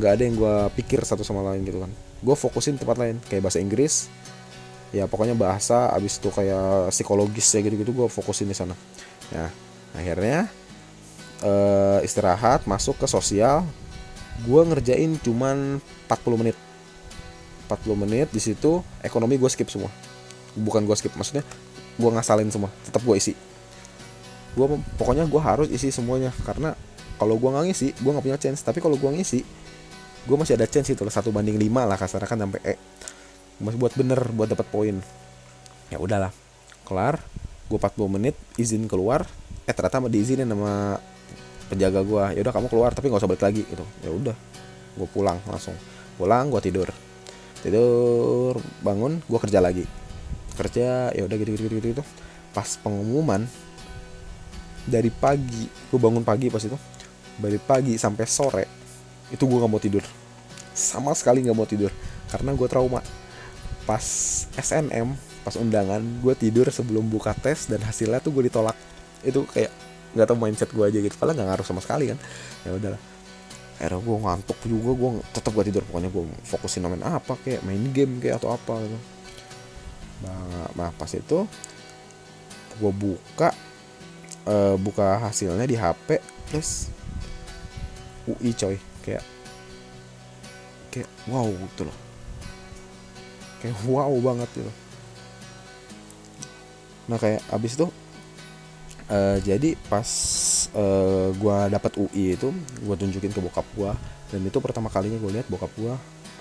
nggak 0.01 0.17
ada 0.17 0.23
yang 0.25 0.35
gue 0.41 0.57
pikir 0.81 1.05
satu 1.05 1.21
sama 1.21 1.45
lain 1.53 1.61
gitu 1.69 1.85
kan. 1.85 1.93
Gue 2.25 2.33
fokusin 2.33 2.81
tempat 2.81 2.97
lain 2.97 3.21
kayak 3.29 3.45
bahasa 3.45 3.61
Inggris. 3.61 4.09
Ya 4.91 5.05
pokoknya 5.05 5.37
bahasa 5.37 5.93
abis 5.93 6.19
itu 6.19 6.33
kayak 6.33 6.91
psikologis 6.91 7.47
ya 7.53 7.61
gitu 7.61 7.77
gitu 7.77 7.93
gue 7.93 8.09
fokusin 8.09 8.49
di 8.49 8.57
sana. 8.57 8.73
Ya 9.29 9.53
akhirnya 9.93 10.49
uh, 11.45 12.01
istirahat 12.01 12.65
masuk 12.65 12.97
ke 12.97 13.07
sosial. 13.07 13.69
Gue 14.49 14.65
ngerjain 14.65 15.21
cuman 15.21 15.85
40 16.09 16.41
menit. 16.41 16.57
40 17.69 18.03
menit 18.03 18.29
di 18.33 18.41
situ 18.41 18.81
ekonomi 19.05 19.37
gue 19.37 19.51
skip 19.53 19.69
semua. 19.69 19.93
Bukan 20.57 20.89
gue 20.89 20.97
skip 20.97 21.13
maksudnya 21.13 21.45
gue 22.01 22.11
ngasalin 22.11 22.49
semua 22.49 22.73
tetap 22.89 23.05
gue 23.05 23.15
isi. 23.21 23.37
Gue 24.57 24.67
pokoknya 24.97 25.29
gue 25.29 25.39
harus 25.45 25.69
isi 25.69 25.93
semuanya 25.93 26.33
karena 26.49 26.73
kalau 27.21 27.37
gue 27.37 27.53
nggak 27.53 27.65
ngisi 27.69 27.93
gue 28.01 28.11
nggak 28.11 28.25
punya 28.25 28.41
chance. 28.41 28.65
Tapi 28.65 28.81
kalau 28.81 28.97
gue 28.97 29.11
ngisi 29.13 29.45
gue 30.25 30.37
masih 30.37 30.55
ada 30.57 30.69
chance 30.69 30.93
itu 30.93 31.01
satu 31.09 31.33
banding 31.33 31.57
lima 31.57 31.89
lah 31.89 31.97
kasarnya 31.97 32.29
kan 32.29 32.39
sampai 32.41 32.61
E. 32.65 32.75
Masih 33.61 33.79
buat 33.81 33.93
bener 33.97 34.21
buat 34.33 34.49
dapat 34.49 34.67
poin. 34.69 34.97
Ya 35.89 35.97
udahlah 35.97 36.33
kelar 36.85 37.21
gue 37.71 37.79
40 37.79 38.15
menit 38.21 38.37
izin 38.61 38.85
keluar. 38.91 39.25
Eh 39.65 39.73
ternyata 39.73 40.03
diizinin 40.11 40.49
sama 40.49 40.99
penjaga 41.71 42.03
gue 42.03 42.25
ya 42.37 42.41
udah 42.43 42.55
kamu 42.55 42.67
keluar 42.67 42.91
tapi 42.93 43.09
nggak 43.09 43.21
usah 43.23 43.31
balik 43.31 43.45
lagi 43.45 43.63
gitu. 43.65 43.85
Ya 44.05 44.11
udah 44.13 44.37
gue 44.99 45.09
pulang 45.09 45.41
langsung. 45.49 45.77
Pulang 46.21 46.53
gue 46.53 46.61
tidur. 46.61 46.89
Tidur 47.65 48.61
bangun 48.85 49.25
gue 49.25 49.39
kerja 49.41 49.61
lagi. 49.65 49.85
Kerja 50.57 51.15
ya 51.17 51.23
udah 51.25 51.37
gitu 51.41 51.57
gitu 51.57 51.81
gitu, 51.81 51.89
gitu. 51.97 52.05
pas 52.51 52.67
pengumuman 52.83 53.47
dari 54.83 55.07
pagi 55.07 55.71
gue 55.71 56.01
bangun 56.01 56.27
pagi 56.27 56.53
pas 56.53 56.61
itu. 56.61 56.77
Dari 57.41 57.57
pagi 57.57 57.97
sampai 57.97 58.27
sore 58.29 58.80
itu 59.31 59.43
gue 59.47 59.59
nggak 59.59 59.73
mau 59.73 59.83
tidur. 59.83 60.05
Sama 60.75 61.15
sekali 61.15 61.47
nggak 61.47 61.57
mau 61.57 61.67
tidur. 61.67 61.91
Karena 62.31 62.55
gue 62.55 62.69
trauma. 62.71 63.01
Pas 63.87 64.05
SNM 64.55 65.15
pas 65.41 65.57
undangan 65.57 66.05
gue 66.21 66.35
tidur 66.37 66.69
sebelum 66.69 67.09
buka 67.09 67.33
tes 67.33 67.65
dan 67.67 67.81
hasilnya 67.81 68.21
tuh 68.21 68.35
gue 68.35 68.51
ditolak. 68.51 68.77
Itu 69.25 69.47
kayak 69.51 69.73
nggak 70.15 70.27
tau 70.27 70.37
mindset 70.39 70.71
gue 70.75 70.85
aja 70.85 70.99
gitu. 70.99 71.15
Padahal 71.17 71.39
nggak 71.39 71.49
ngaruh 71.55 71.67
sama 71.67 71.81
sekali 71.81 72.11
kan. 72.11 72.19
Ya 72.67 72.75
udahlah. 72.75 73.01
Akhirnya 73.81 74.05
gue 74.05 74.17
ngantuk 74.21 74.59
juga 74.69 74.91
gue 74.93 75.11
tetap 75.33 75.51
gak 75.57 75.67
tidur. 75.73 75.83
Pokoknya 75.89 76.11
gue 76.13 76.25
fokusin 76.45 76.85
main 76.85 77.01
apa 77.01 77.33
kayak 77.41 77.65
main 77.65 77.81
game 77.97 78.21
kayak 78.21 78.37
atau 78.43 78.53
apa 78.53 78.77
gitu. 78.85 78.99
Nah, 80.21 80.69
nah 80.77 80.91
pas 80.93 81.09
itu 81.17 81.49
gue 82.77 82.93
buka 82.93 83.57
uh, 84.45 84.77
buka 84.77 85.21
hasilnya 85.25 85.65
di 85.65 85.77
HP 85.81 86.21
plus 86.49 86.93
UI 88.29 88.53
coy 88.53 88.90
kayak 89.11 89.25
kayak 90.95 91.11
wow 91.27 91.51
gitu 91.51 91.83
loh. 91.91 91.97
Kayak 93.59 93.77
wow 93.91 94.15
banget 94.23 94.51
gitu. 94.55 94.73
Nah 97.11 97.19
kayak 97.19 97.43
abis 97.51 97.75
itu 97.75 97.87
uh, 99.11 99.39
jadi 99.43 99.75
pas 99.91 100.09
uh, 100.79 101.35
gue 101.35 101.57
dapat 101.75 101.93
UI 101.99 102.39
itu 102.39 102.55
gue 102.55 102.97
tunjukin 102.97 103.35
ke 103.35 103.41
bokap 103.43 103.67
gue 103.75 103.93
dan 104.31 104.41
itu 104.47 104.59
pertama 104.63 104.87
kalinya 104.87 105.19
gue 105.19 105.31
lihat 105.35 105.51
bokap 105.51 105.75
gue 105.75 105.95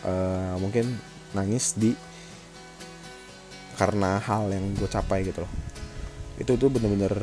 uh, 0.06 0.56
mungkin 0.62 0.94
nangis 1.34 1.74
di 1.74 1.98
karena 3.80 4.20
hal 4.20 4.52
yang 4.52 4.76
gue 4.76 4.90
capai 4.92 5.24
gitu 5.24 5.42
loh. 5.42 5.54
Itu 6.36 6.60
tuh 6.60 6.68
bener-bener 6.68 7.16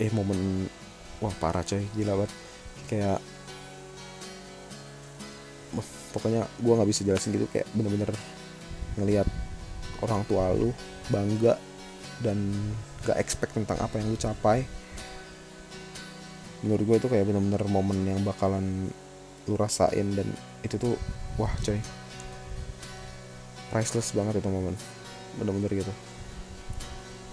eh 0.00 0.10
momen 0.12 0.68
wah 1.20 1.32
parah 1.40 1.64
coy 1.64 1.84
gila 1.96 2.14
banget. 2.20 2.32
Kayak 2.86 3.18
pokoknya 6.10 6.46
gue 6.58 6.72
nggak 6.74 6.90
bisa 6.90 7.02
jelasin 7.06 7.34
gitu 7.34 7.46
kayak 7.50 7.66
bener-bener 7.74 8.10
ngelihat 8.98 9.26
orang 10.02 10.24
tua 10.26 10.52
lu 10.56 10.72
bangga 11.12 11.56
dan 12.20 12.36
gak 13.04 13.16
expect 13.16 13.56
tentang 13.56 13.80
apa 13.80 13.96
yang 14.00 14.12
lu 14.12 14.18
capai. 14.20 14.64
Menurut 16.60 16.84
gue 16.84 16.96
itu 17.00 17.08
kayak 17.08 17.24
bener-bener 17.24 17.62
momen 17.68 18.04
yang 18.04 18.20
bakalan 18.20 18.92
lu 19.48 19.54
rasain 19.56 20.12
dan 20.12 20.28
itu 20.60 20.76
tuh 20.76 20.94
wah 21.40 21.52
coy. 21.64 21.80
Priceless 23.72 24.12
banget 24.12 24.44
itu 24.44 24.48
momen. 24.52 24.76
Bener-bener 25.40 25.72
gitu. 25.72 25.92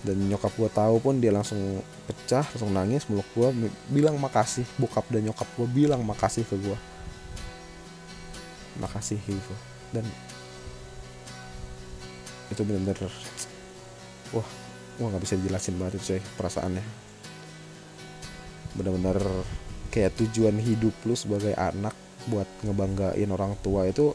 Dan 0.07 0.31
nyokap 0.31 0.55
gue 0.55 0.69
tahu 0.71 0.95
pun 1.03 1.19
dia 1.19 1.35
langsung 1.35 1.83
pecah 2.07 2.47
langsung 2.55 2.71
nangis 2.71 3.03
meluk 3.11 3.27
gue 3.35 3.67
bilang 3.91 4.15
makasih 4.15 4.63
bokap 4.79 5.03
dan 5.11 5.27
nyokap 5.27 5.47
gue 5.59 5.67
bilang 5.67 5.99
makasih 6.07 6.47
ke 6.47 6.55
gue 6.55 6.77
makasih 8.79 9.19
gitu 9.25 9.55
dan 9.91 10.05
itu 12.47 12.61
bener-bener 12.63 13.11
wah 14.31 14.47
wah 14.97 15.07
nggak 15.13 15.23
bisa 15.23 15.35
dijelasin 15.37 15.75
banget 15.77 16.01
coy 16.01 16.21
perasaannya. 16.39 16.83
Bener-bener 18.77 19.17
kayak 19.93 20.15
tujuan 20.21 20.57
hidup 20.59 20.93
lu 21.05 21.15
sebagai 21.17 21.53
anak 21.57 21.93
buat 22.27 22.47
ngebanggain 22.65 23.29
orang 23.31 23.55
tua 23.63 23.87
itu 23.87 24.11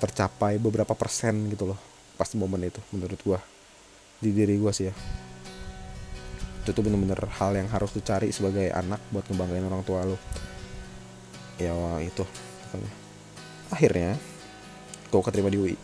tercapai 0.00 0.56
beberapa 0.56 0.96
persen 0.96 1.52
gitu 1.52 1.68
loh 1.68 1.80
pas 2.16 2.28
momen 2.36 2.68
itu 2.68 2.80
menurut 2.94 3.20
gua. 3.24 3.40
Di 4.20 4.30
diri 4.32 4.56
gua 4.60 4.72
sih 4.72 4.88
ya. 4.88 4.94
Itu 6.60 6.76
tuh 6.76 6.84
bener-bener 6.84 7.18
hal 7.40 7.56
yang 7.56 7.68
harus 7.72 7.90
dicari 7.96 8.28
sebagai 8.30 8.68
anak 8.70 9.00
buat 9.08 9.24
ngebanggain 9.28 9.66
orang 9.66 9.82
tua 9.84 10.04
lo 10.04 10.18
ya 11.60 11.76
itu 12.00 12.24
akhirnya 13.70 14.18
gue 15.10 15.20
keterima 15.22 15.50
di 15.50 15.58
UI 15.58 15.76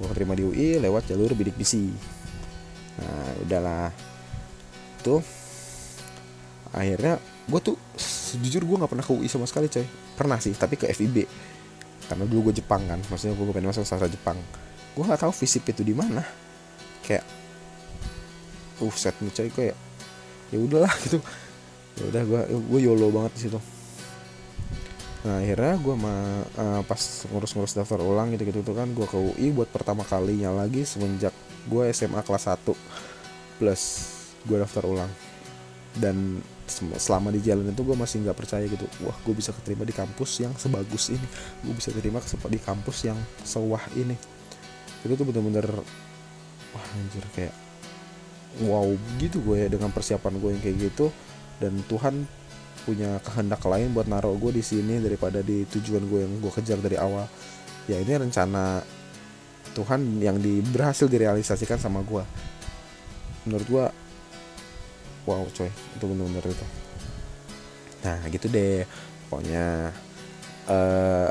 gue 0.00 0.08
keterima 0.16 0.32
di 0.32 0.42
UI 0.48 0.80
lewat 0.80 1.12
jalur 1.12 1.36
bidik 1.36 1.60
misi 1.60 1.92
nah 3.00 3.32
udahlah. 3.44 3.88
Tuh 5.00 5.20
akhirnya 6.72 7.20
gue 7.20 7.60
tuh 7.60 7.76
jujur 8.40 8.62
gue 8.64 8.76
nggak 8.80 8.90
pernah 8.92 9.04
ke 9.04 9.12
UI 9.12 9.28
sama 9.28 9.44
sekali 9.44 9.68
coy. 9.68 9.84
Pernah 10.16 10.40
sih 10.40 10.56
tapi 10.56 10.80
ke 10.80 10.88
FIB 10.88 11.28
karena 12.08 12.24
dulu 12.26 12.50
gue 12.50 12.64
Jepang 12.64 12.82
kan 12.88 13.00
maksudnya 13.12 13.36
gue 13.36 13.44
pengen 13.52 13.68
masuk 13.72 13.84
sastra 13.84 14.08
Jepang. 14.08 14.40
Gue 14.96 15.04
nggak 15.04 15.20
tahu 15.20 15.32
visip 15.36 15.68
itu 15.68 15.84
di 15.84 15.92
mana. 15.92 16.24
Kayak 17.04 17.24
uh 18.80 18.94
set 18.96 19.16
nih 19.20 19.32
coy 19.36 19.48
kayak 19.52 19.76
ya 20.48 20.58
udahlah 20.60 20.92
gitu. 21.04 21.20
Ya 22.00 22.04
udah 22.08 22.22
gue 22.24 22.40
gue 22.56 22.80
yolo 22.80 23.12
banget 23.12 23.32
di 23.36 23.40
situ 23.48 23.60
nah 25.20 25.36
akhirnya 25.36 25.76
gue 25.76 25.94
ma 26.00 26.16
uh, 26.56 26.80
pas 26.88 27.00
ngurus-ngurus 27.28 27.76
daftar 27.76 28.00
ulang 28.00 28.32
gitu 28.32 28.48
gitu 28.48 28.64
tuh 28.64 28.72
kan 28.72 28.88
gue 28.88 29.04
ke 29.04 29.18
UI 29.20 29.52
buat 29.52 29.68
pertama 29.68 30.00
kalinya 30.00 30.48
lagi 30.64 30.88
semenjak 30.88 31.36
gue 31.68 31.92
SMA 31.92 32.24
kelas 32.24 32.48
1 32.48 32.72
plus 33.60 33.82
gue 34.48 34.56
daftar 34.56 34.88
ulang. 34.88 35.12
Dan 35.90 36.40
selama 36.70 37.34
di 37.34 37.42
jalan 37.42 37.74
itu 37.74 37.82
gue 37.82 37.98
masih 37.98 38.22
nggak 38.22 38.38
percaya 38.38 38.62
gitu 38.62 38.86
wah 39.02 39.18
gue 39.26 39.34
bisa 39.34 39.50
keterima 39.50 39.82
di 39.82 39.92
kampus 39.92 40.40
yang 40.40 40.54
sebagus 40.56 41.12
ini. 41.12 41.26
Gue 41.66 41.74
bisa 41.76 41.92
keterima 41.92 42.22
di 42.24 42.60
kampus 42.62 43.04
yang 43.04 43.18
sewah 43.44 43.82
ini. 43.98 44.16
Itu 45.04 45.12
tuh 45.18 45.26
bener-bener 45.28 45.66
wah 46.70 46.86
anjir 46.96 47.26
kayak 47.34 47.54
wow 48.64 48.86
gitu 49.18 49.42
gue 49.42 49.66
ya 49.66 49.68
dengan 49.68 49.90
persiapan 49.92 50.40
gue 50.40 50.50
yang 50.56 50.62
kayak 50.62 50.76
gitu. 50.88 51.12
Dan 51.60 51.84
Tuhan 51.90 52.24
punya 52.84 53.20
kehendak 53.20 53.60
lain 53.68 53.92
buat 53.92 54.08
naruh 54.08 54.36
gue 54.40 54.60
di 54.60 54.64
sini 54.64 54.98
daripada 54.98 55.44
di 55.44 55.68
tujuan 55.68 56.04
gue 56.08 56.20
yang 56.24 56.32
gue 56.40 56.52
kejar 56.52 56.78
dari 56.80 56.96
awal. 56.96 57.28
Ya 57.88 57.98
ini 58.00 58.12
rencana 58.16 58.80
Tuhan 59.74 60.18
yang 60.18 60.36
di, 60.42 60.60
berhasil 60.60 61.06
direalisasikan 61.06 61.78
sama 61.78 62.02
gue 62.02 62.22
menurut 63.48 63.66
gue 63.66 63.86
wow 65.24 65.44
coy 65.56 65.70
itu 65.70 66.04
bener-bener 66.04 66.44
itu. 66.44 66.66
Nah 68.04 68.18
gitu 68.28 68.46
deh 68.50 68.84
pokoknya 69.30 69.94
uh, 70.68 71.30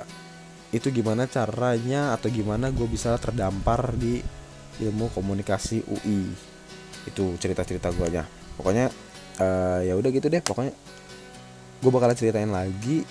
itu 0.69 0.87
gimana 0.93 1.25
caranya 1.25 2.13
atau 2.13 2.29
gimana 2.29 2.69
gue 2.69 2.85
bisa 2.85 3.17
terdampar 3.17 3.93
di 3.97 4.21
ilmu 4.79 5.11
komunikasi 5.11 5.83
UI 5.83 6.29
itu 7.09 7.25
cerita-cerita 7.41 7.89
gue 7.89 8.05
aja 8.05 8.23
pokoknya 8.55 8.93
uh, 9.41 9.79
ya 9.81 9.97
udah 9.97 10.09
gitu 10.13 10.29
deh 10.29 10.39
pokoknya 10.45 10.71
gue 11.79 11.91
bakalan 11.91 12.15
ceritain 12.15 12.51
lagi 12.51 13.07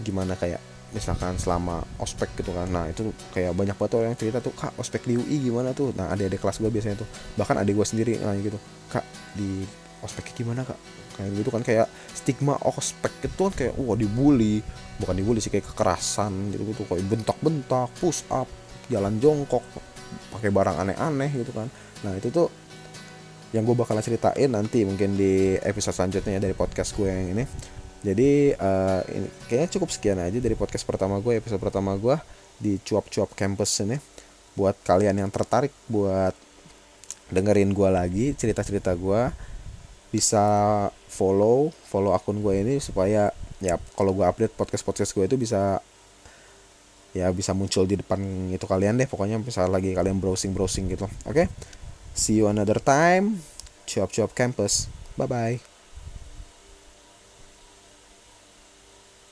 gimana 0.00 0.36
kayak 0.36 0.60
misalkan 0.90 1.38
selama 1.38 1.82
ospek 2.02 2.42
gitu 2.42 2.50
kan. 2.50 2.66
Nah 2.66 2.90
itu 2.90 3.14
kayak 3.30 3.54
banyak 3.54 3.76
banget 3.78 3.92
orang 3.96 4.08
yang 4.14 4.18
cerita 4.18 4.38
tuh 4.42 4.52
kak 4.54 4.74
ospek 4.76 5.06
di 5.06 5.14
UI 5.16 5.36
gimana 5.38 5.70
tuh? 5.70 5.94
Nah 5.94 6.10
ada 6.10 6.26
adik 6.26 6.42
kelas 6.42 6.58
gue 6.58 6.70
biasanya 6.70 7.00
tuh 7.00 7.08
bahkan 7.38 7.56
adik 7.62 7.78
gue 7.78 7.86
sendiri 7.86 8.18
nah 8.18 8.34
gitu 8.36 8.58
kak 8.90 9.06
di 9.38 9.64
ospek 10.02 10.34
gimana 10.34 10.66
kak? 10.66 10.78
Kayak 11.16 11.30
gitu 11.36 11.50
kan 11.52 11.62
kayak 11.62 11.86
stigma 12.12 12.54
ospek 12.66 13.12
itu 13.22 13.40
kan 13.50 13.54
kayak 13.54 13.74
wah 13.78 13.96
dibully. 13.96 14.60
Bukan 14.98 15.14
dibully 15.14 15.40
sih 15.40 15.52
kayak 15.52 15.70
kekerasan 15.72 16.52
gitu 16.52 16.62
gitu 16.74 16.82
kayak 16.84 17.06
bentak-bentak 17.06 17.88
push 18.02 18.26
up 18.28 18.50
jalan 18.90 19.16
jongkok 19.22 19.62
pakai 20.34 20.50
barang 20.50 20.76
aneh-aneh 20.76 21.30
gitu 21.38 21.54
kan. 21.54 21.70
Nah 22.02 22.18
itu 22.18 22.34
tuh 22.34 22.50
yang 23.54 23.66
gue 23.66 23.74
bakalan 23.74 24.02
ceritain 24.02 24.50
nanti 24.50 24.86
mungkin 24.86 25.18
di 25.18 25.58
episode 25.58 25.94
selanjutnya 25.94 26.38
ya 26.38 26.40
dari 26.42 26.54
podcast 26.54 26.94
gue 26.94 27.10
yang 27.10 27.34
ini 27.34 27.44
jadi 28.00 28.56
uh, 28.56 29.04
ini, 29.12 29.28
kayaknya 29.44 29.68
cukup 29.76 29.88
sekian 29.92 30.16
aja 30.16 30.40
dari 30.40 30.56
podcast 30.56 30.88
pertama 30.88 31.20
gue 31.20 31.36
episode 31.36 31.60
pertama 31.60 31.92
gue 32.00 32.16
di 32.56 32.80
cuap-cuap 32.80 33.36
campus 33.36 33.76
ini. 33.84 34.00
Buat 34.56 34.80
kalian 34.82 35.20
yang 35.20 35.30
tertarik 35.30 35.72
buat 35.84 36.32
dengerin 37.30 37.70
gue 37.76 37.88
lagi 37.92 38.26
cerita-cerita 38.34 38.96
gue 38.96 39.30
bisa 40.10 40.42
follow 41.06 41.70
follow 41.86 42.10
akun 42.10 42.42
gue 42.42 42.54
ini 42.58 42.74
supaya 42.82 43.30
ya 43.62 43.78
kalau 43.94 44.10
gue 44.10 44.26
update 44.26 44.56
podcast 44.58 44.82
podcast 44.82 45.14
gue 45.14 45.30
itu 45.30 45.38
bisa 45.38 45.78
ya 47.14 47.30
bisa 47.30 47.54
muncul 47.54 47.86
di 47.86 48.00
depan 48.00 48.48
itu 48.48 48.64
kalian 48.64 48.96
deh. 48.96 49.06
Pokoknya 49.06 49.36
bisa 49.44 49.68
lagi 49.68 49.92
kalian 49.92 50.16
browsing 50.16 50.56
browsing 50.56 50.88
gitu. 50.88 51.04
Oke? 51.28 51.44
Okay? 51.44 51.46
see 52.16 52.40
you 52.40 52.48
another 52.48 52.80
time. 52.80 53.44
Cuap 53.84 54.08
cuap 54.08 54.32
campus. 54.32 54.88
Bye 55.20 55.28
bye 55.28 55.69